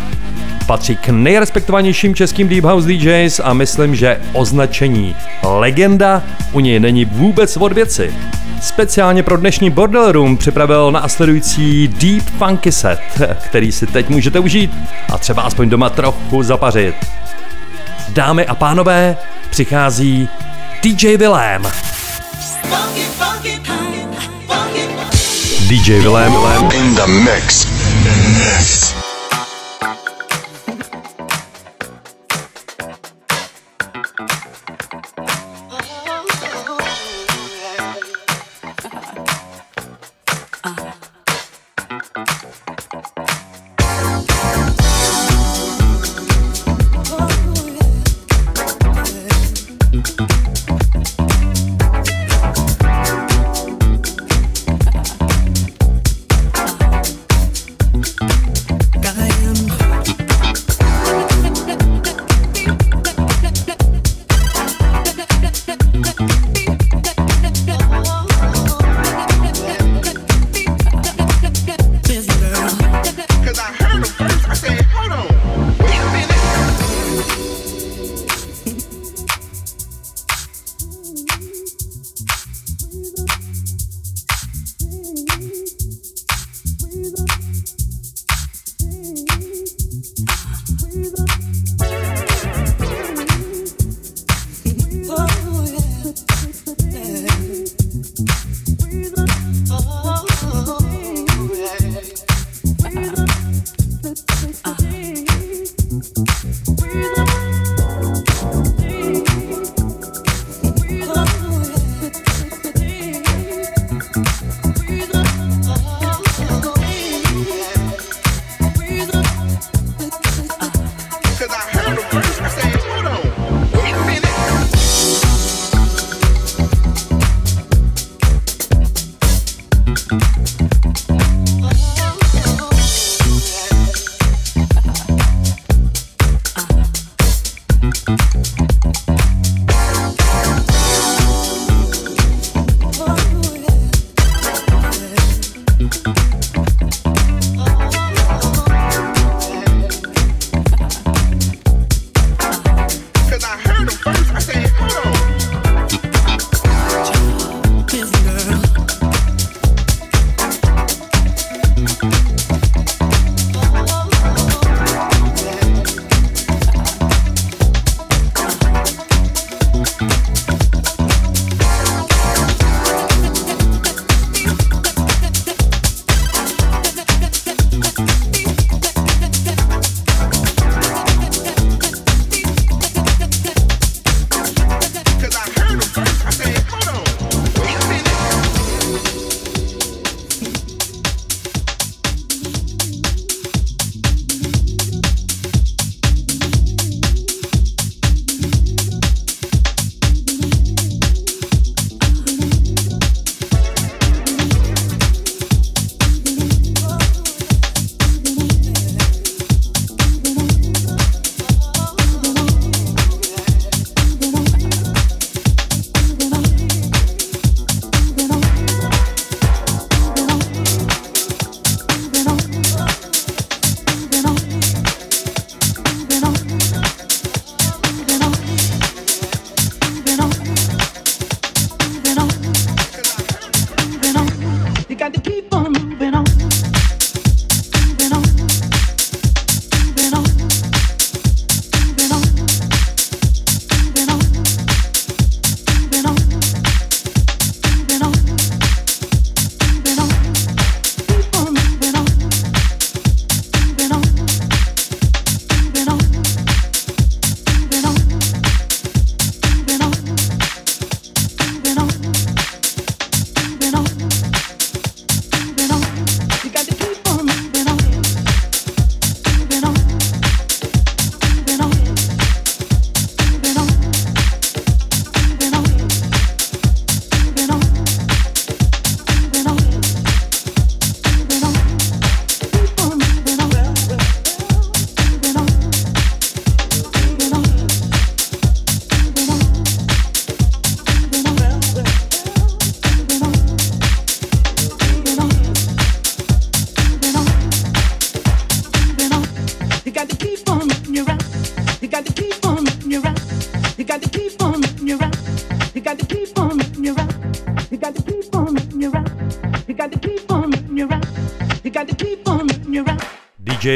Patří 0.67 0.95
k 0.95 1.09
nejrespektovanějším 1.09 2.15
českým 2.15 2.49
Deep 2.49 2.63
House 2.63 2.87
DJs 2.87 3.41
a 3.43 3.53
myslím, 3.53 3.95
že 3.95 4.21
označení 4.33 5.15
legenda 5.43 6.23
u 6.51 6.59
něj 6.59 6.79
není 6.79 7.05
vůbec 7.05 7.57
od 7.57 7.71
věci. 7.71 8.13
Speciálně 8.61 9.23
pro 9.23 9.37
dnešní 9.37 9.69
Bordel 9.69 10.11
Room 10.11 10.37
připravil 10.37 10.91
následující 10.91 11.87
Deep 11.87 12.23
Funky 12.37 12.71
set, 12.71 13.01
který 13.41 13.71
si 13.71 13.87
teď 13.87 14.09
můžete 14.09 14.39
užít 14.39 14.71
a 15.13 15.17
třeba 15.17 15.41
aspoň 15.41 15.69
doma 15.69 15.89
trochu 15.89 16.43
zapařit. 16.43 16.95
Dámy 18.09 18.45
a 18.45 18.55
pánové, 18.55 19.17
přichází 19.49 20.29
DJ 20.83 21.17
Willem. 21.17 21.67
DJ 25.67 25.99
Willem 25.99 26.33
in 26.73 26.95
the 26.95 27.05
mix. 27.07 27.65
mix. 27.65 27.67
DJ 28.03 28.91
Willem. 28.91 29.00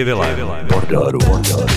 Bordeaux. 0.05 0.37
Bordeaux. 0.69 1.17
long 1.17 1.74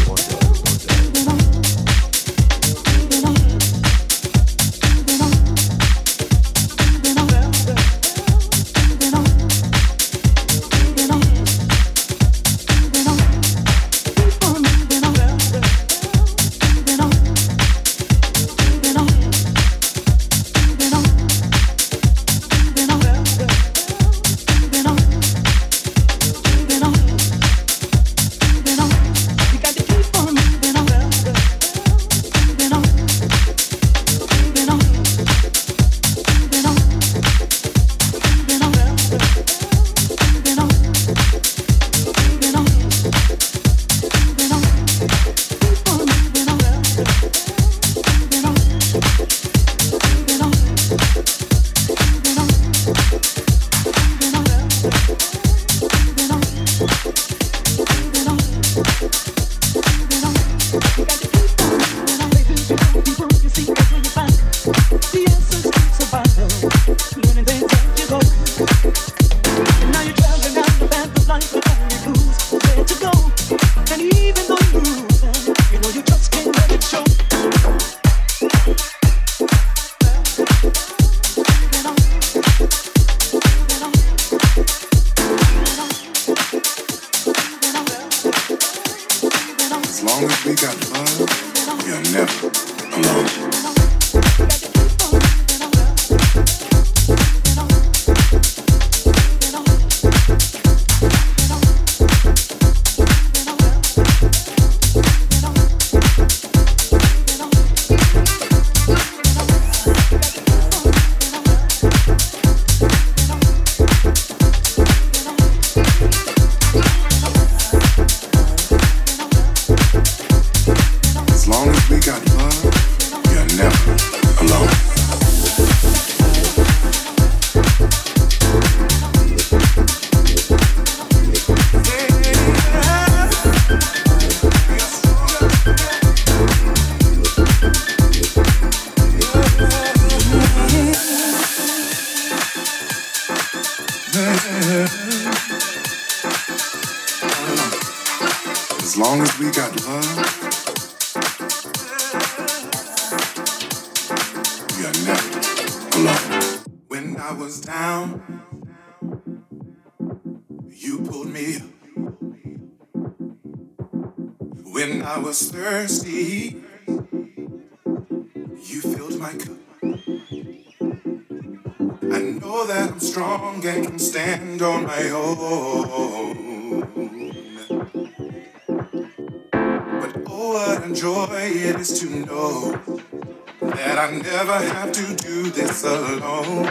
never 184.39 184.61
have 184.73 184.93
to 184.93 185.17
do 185.17 185.51
this 185.51 185.83
alone. 185.83 186.63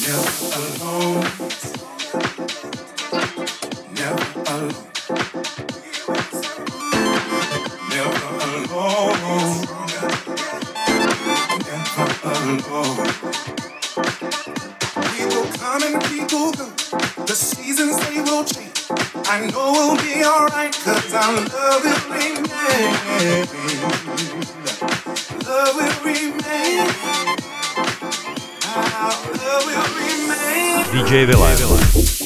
Never 0.00 0.34
alone. 0.56 1.24
Never 3.98 4.28
alone. 4.48 4.86
Never 7.92 8.30
alone. 8.48 9.60
Never 11.68 12.06
alone. 12.32 13.06
People 15.12 15.44
come 15.60 15.82
and 15.82 15.96
people 16.04 16.46
go. 16.52 16.66
The 17.26 17.34
seasons 17.34 17.94
they 18.08 18.22
will 18.22 18.44
change. 18.44 18.88
I 19.28 19.46
know 19.52 19.66
we'll 19.72 19.96
be 20.00 20.24
alright, 20.24 20.72
cause 20.72 21.12
our 21.12 21.34
love 21.36 21.84
is 21.84 22.00
remain. 22.08 22.40
DJ 30.92 31.26
Villa. 31.26 32.19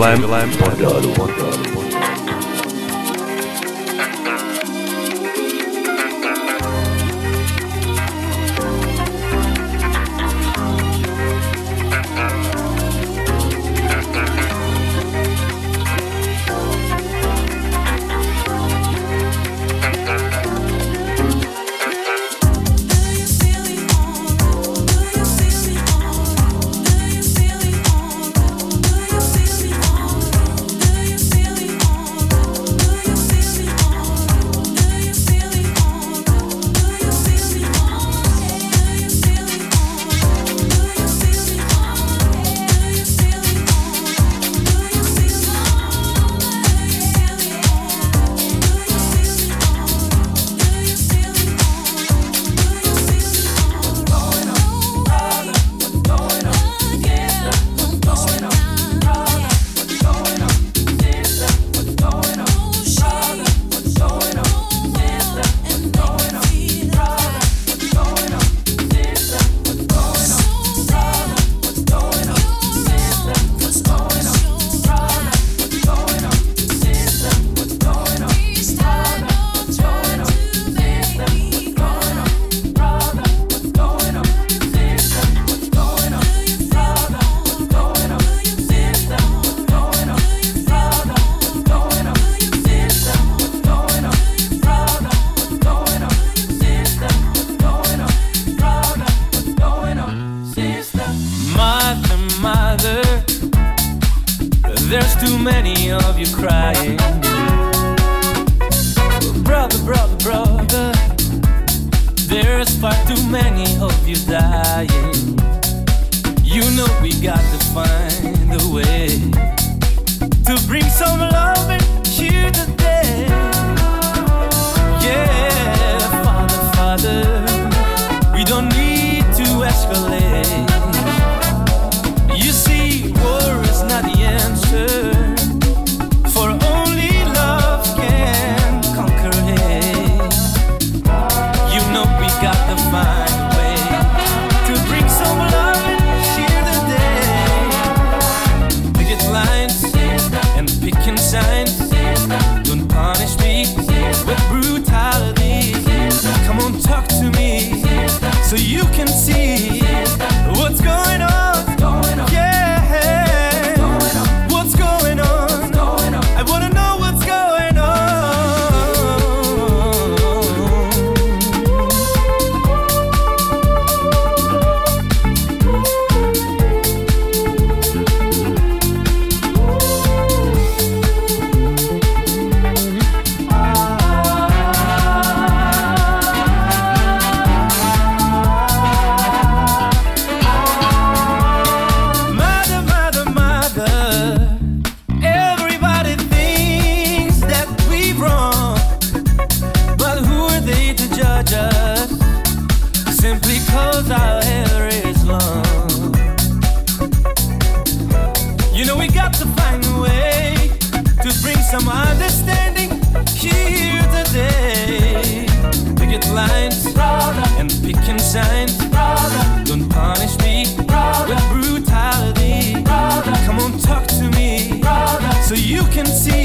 DJ 0.00 0.22
Willem, 0.22 1.79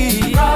DJ 0.06 0.55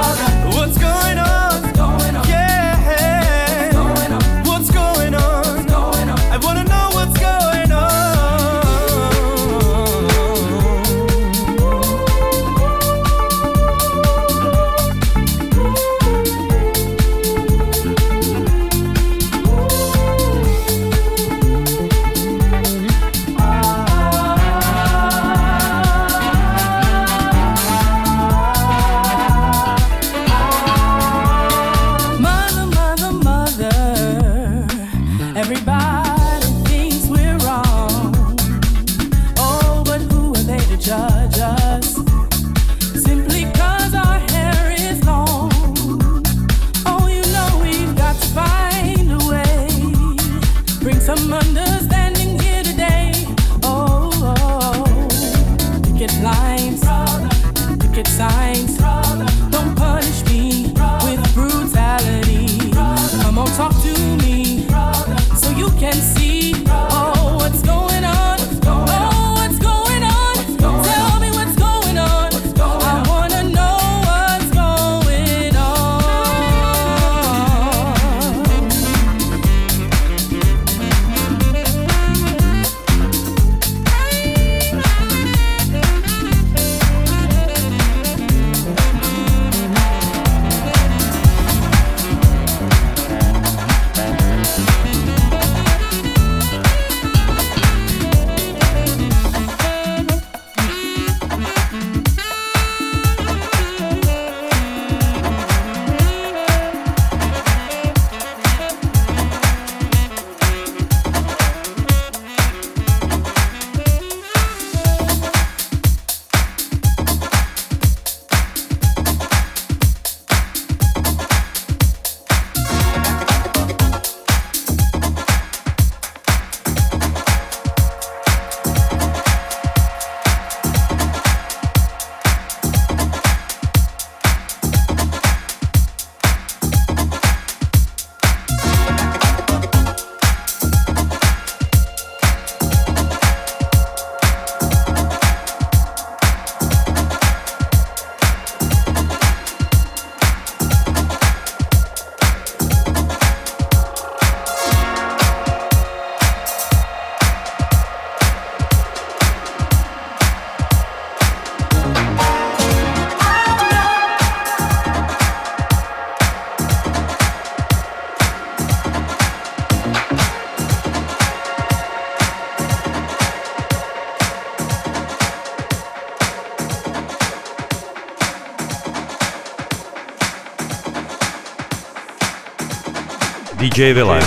DJ 183.59 183.93
Vilém, 183.93 184.21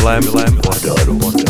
Milan, 0.00 0.24
Milan, 0.24 0.54
Milan. 0.56 1.49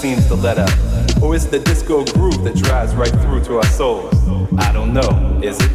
Seems 0.00 0.26
to 0.28 0.34
let 0.34 0.56
up? 0.56 0.70
Or 1.22 1.34
is 1.34 1.46
the 1.46 1.58
disco 1.58 2.06
groove 2.06 2.42
that 2.44 2.54
drives 2.56 2.94
right 2.94 3.12
through 3.20 3.44
to 3.44 3.58
our 3.58 3.66
souls? 3.66 4.14
I 4.56 4.72
don't 4.72 4.94
know, 4.94 5.38
is 5.42 5.60
it? 5.60 5.70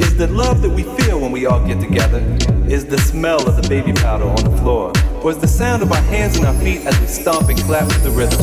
Is 0.00 0.16
the 0.16 0.28
love 0.28 0.62
that 0.62 0.70
we 0.70 0.82
feel 0.96 1.20
when 1.20 1.30
we 1.30 1.44
all 1.44 1.62
get 1.66 1.78
together? 1.78 2.20
Is 2.66 2.86
the 2.86 2.96
smell 2.96 3.46
of 3.46 3.60
the 3.60 3.68
baby 3.68 3.92
powder 3.92 4.24
on 4.24 4.42
the 4.44 4.56
floor? 4.62 4.92
Or 5.22 5.30
is 5.30 5.36
the 5.36 5.46
sound 5.46 5.82
of 5.82 5.92
our 5.92 6.00
hands 6.08 6.38
and 6.38 6.46
our 6.46 6.54
feet 6.54 6.86
as 6.86 6.98
we 6.98 7.06
stomp 7.06 7.50
and 7.50 7.58
clap 7.58 7.86
to 7.86 7.98
the 7.98 8.10
rhythm? 8.12 8.40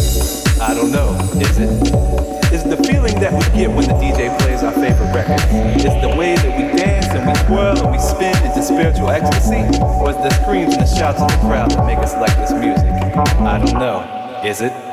I 0.62 0.76
don't 0.76 0.92
know, 0.92 1.18
is 1.42 1.58
it? 1.58 1.72
Is 2.54 2.64
the 2.64 2.78
feeling 2.86 3.20
that 3.22 3.34
we 3.34 3.42
get 3.58 3.72
when 3.72 3.88
the 3.88 3.98
DJ 3.98 4.38
plays 4.38 4.62
our 4.62 4.74
favorite 4.74 5.16
record? 5.16 5.42
Is 5.78 5.98
the 6.06 6.14
way 6.16 6.36
that 6.36 6.54
we 6.56 6.78
dance 6.78 7.08
and 7.08 7.26
we 7.26 7.34
twirl 7.48 7.76
and 7.82 7.92
we 7.92 7.98
spin 7.98 8.38
into 8.46 8.62
spiritual 8.62 9.10
ecstasy? 9.10 9.66
Or 9.82 10.12
is 10.12 10.18
the 10.18 10.30
screams 10.44 10.76
and 10.76 10.84
the 10.84 10.96
shouts 10.96 11.22
of 11.22 11.32
the 11.32 11.38
crowd 11.48 11.72
that 11.72 11.88
make 11.88 11.98
us 11.98 12.14
like 12.14 12.38
this 12.38 12.52
music? 12.52 12.86
I 13.42 13.58
don't 13.58 13.80
know, 13.80 14.06
is 14.46 14.62
it? 14.62 14.91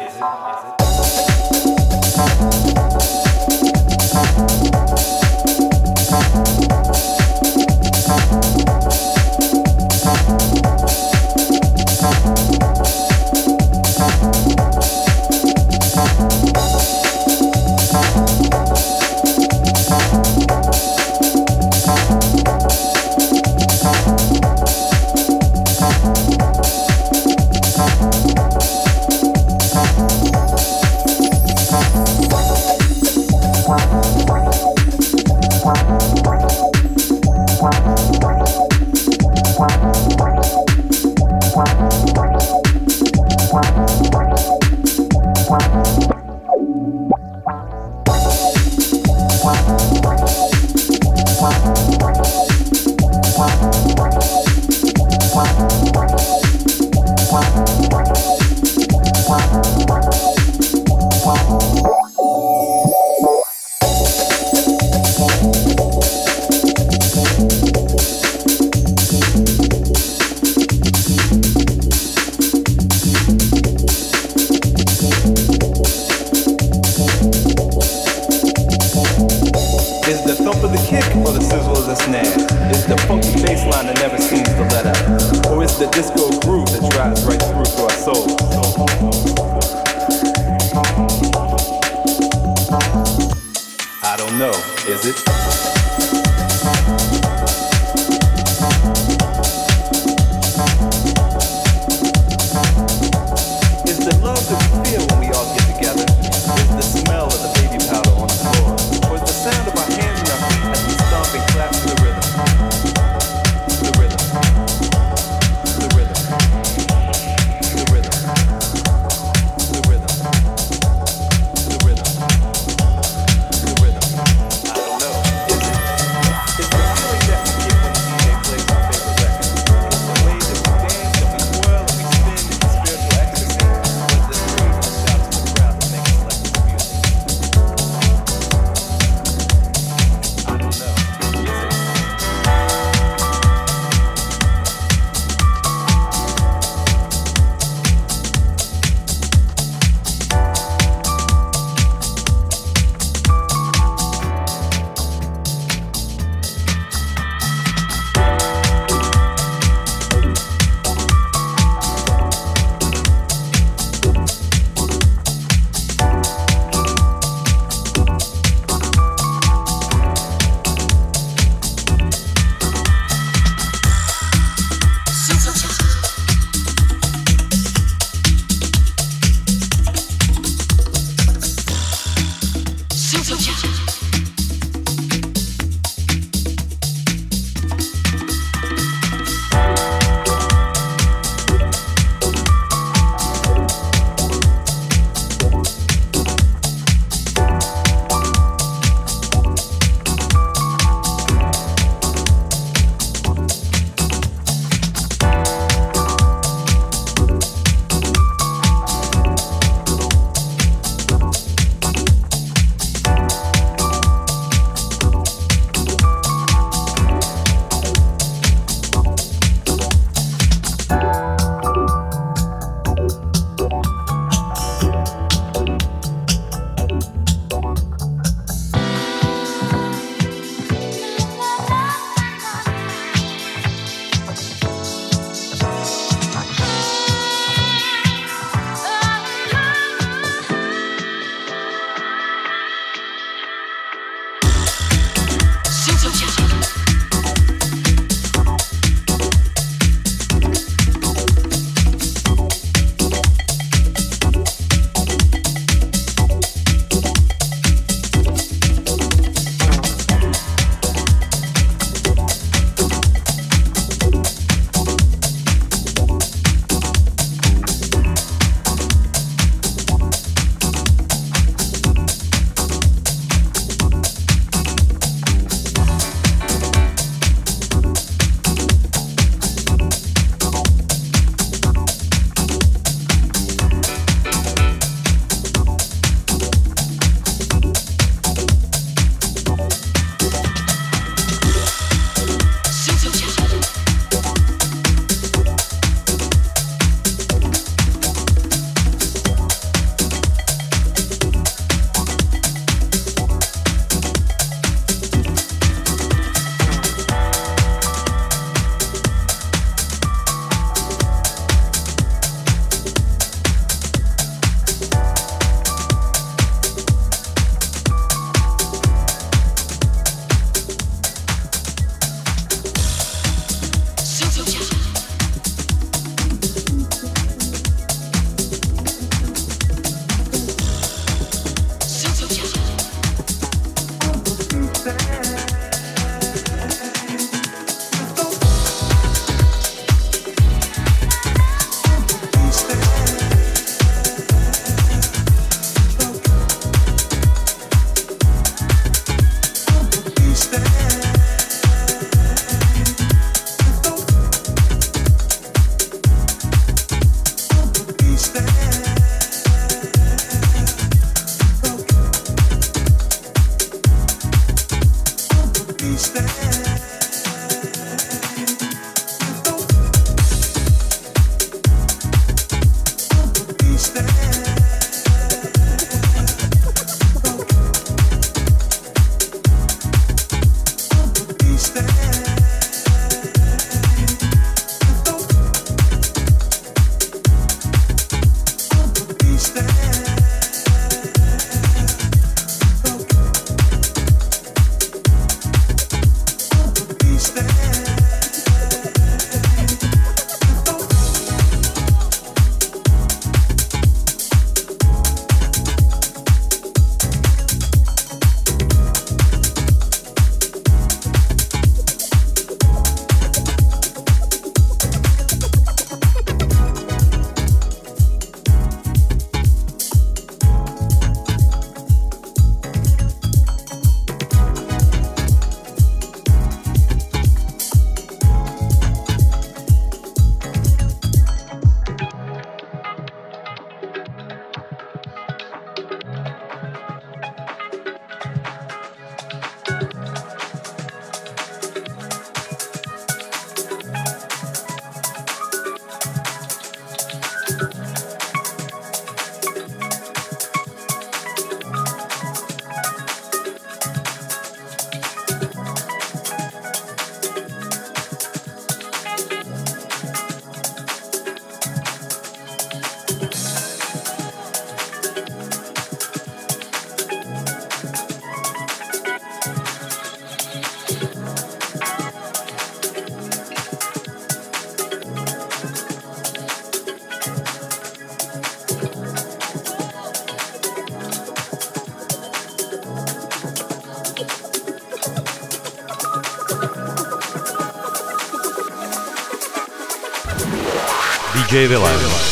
DJ 491.58 491.66
Willem. 491.70 492.27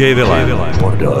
DJ 0.00 0.14
Willem. 0.14 0.48
Bordel, 0.80 1.20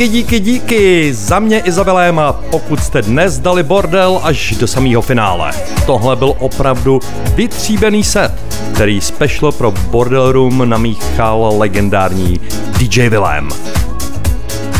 Díky, 0.00 0.12
díky, 0.12 0.40
díky! 0.40 1.14
Za 1.14 1.38
mě 1.38 1.58
Izabeléma, 1.58 2.32
pokud 2.32 2.80
jste 2.80 3.02
dnes 3.02 3.38
dali 3.38 3.62
bordel 3.62 4.20
až 4.22 4.54
do 4.60 4.66
samého 4.66 5.02
finále. 5.02 5.52
Tohle 5.86 6.16
byl 6.16 6.34
opravdu 6.38 7.00
vytříbený 7.34 8.04
set, 8.04 8.32
který 8.74 9.00
special 9.00 9.52
pro 9.52 9.70
Bordel 9.70 10.32
Room 10.32 10.68
namíchal 10.68 11.54
legendární 11.58 12.40
DJ 12.78 13.08
Willem. 13.08 13.48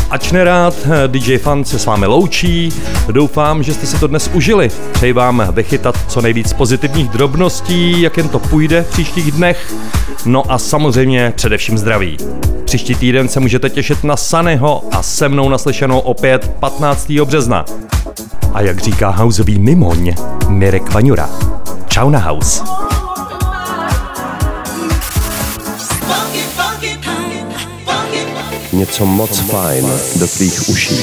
Ač 0.09 0.31
nerád, 0.31 0.75
DJ 1.07 1.37
Fan 1.37 1.65
se 1.65 1.79
s 1.79 1.85
vámi 1.85 2.05
loučí, 2.05 2.73
doufám, 3.11 3.63
že 3.63 3.73
jste 3.73 3.85
si 3.85 3.99
to 3.99 4.07
dnes 4.07 4.29
užili. 4.33 4.71
Přeji 4.91 5.13
vám 5.13 5.47
vychytat 5.51 5.97
co 6.07 6.21
nejvíc 6.21 6.53
pozitivních 6.53 7.09
drobností, 7.09 8.01
jak 8.01 8.17
jen 8.17 8.29
to 8.29 8.39
půjde 8.39 8.81
v 8.81 8.89
příštích 8.89 9.31
dnech, 9.31 9.73
no 10.25 10.51
a 10.51 10.57
samozřejmě 10.57 11.33
především 11.35 11.77
zdraví. 11.77 12.17
Příští 12.65 12.95
týden 12.95 13.27
se 13.27 13.39
můžete 13.39 13.69
těšit 13.69 14.03
na 14.03 14.17
Sanyho 14.17 14.83
a 14.91 15.03
se 15.03 15.29
mnou 15.29 15.49
naslyšenou 15.49 15.99
opět 15.99 16.51
15. 16.59 17.11
března. 17.11 17.65
A 18.53 18.61
jak 18.61 18.79
říká 18.79 19.09
houseový 19.09 19.59
mimoň, 19.59 20.13
Mirek 20.47 20.93
Vaňura. 20.93 21.29
Čau 21.87 22.09
na 22.09 22.19
house. 22.19 22.63
Něco 28.73 29.05
moc 29.05 29.39
fajn 29.39 29.85
do 30.15 30.27
tvých 30.27 30.69
uší. 30.69 30.95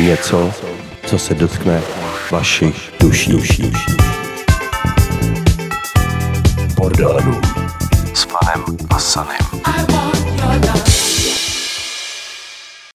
Něco, 0.00 0.50
co 1.06 1.18
se 1.18 1.34
dotkne 1.34 1.82
vašich 2.30 2.92
duší. 3.00 3.32
duší. 3.32 3.72
Room. 7.04 7.40
S 8.14 8.24
panem. 8.24 8.83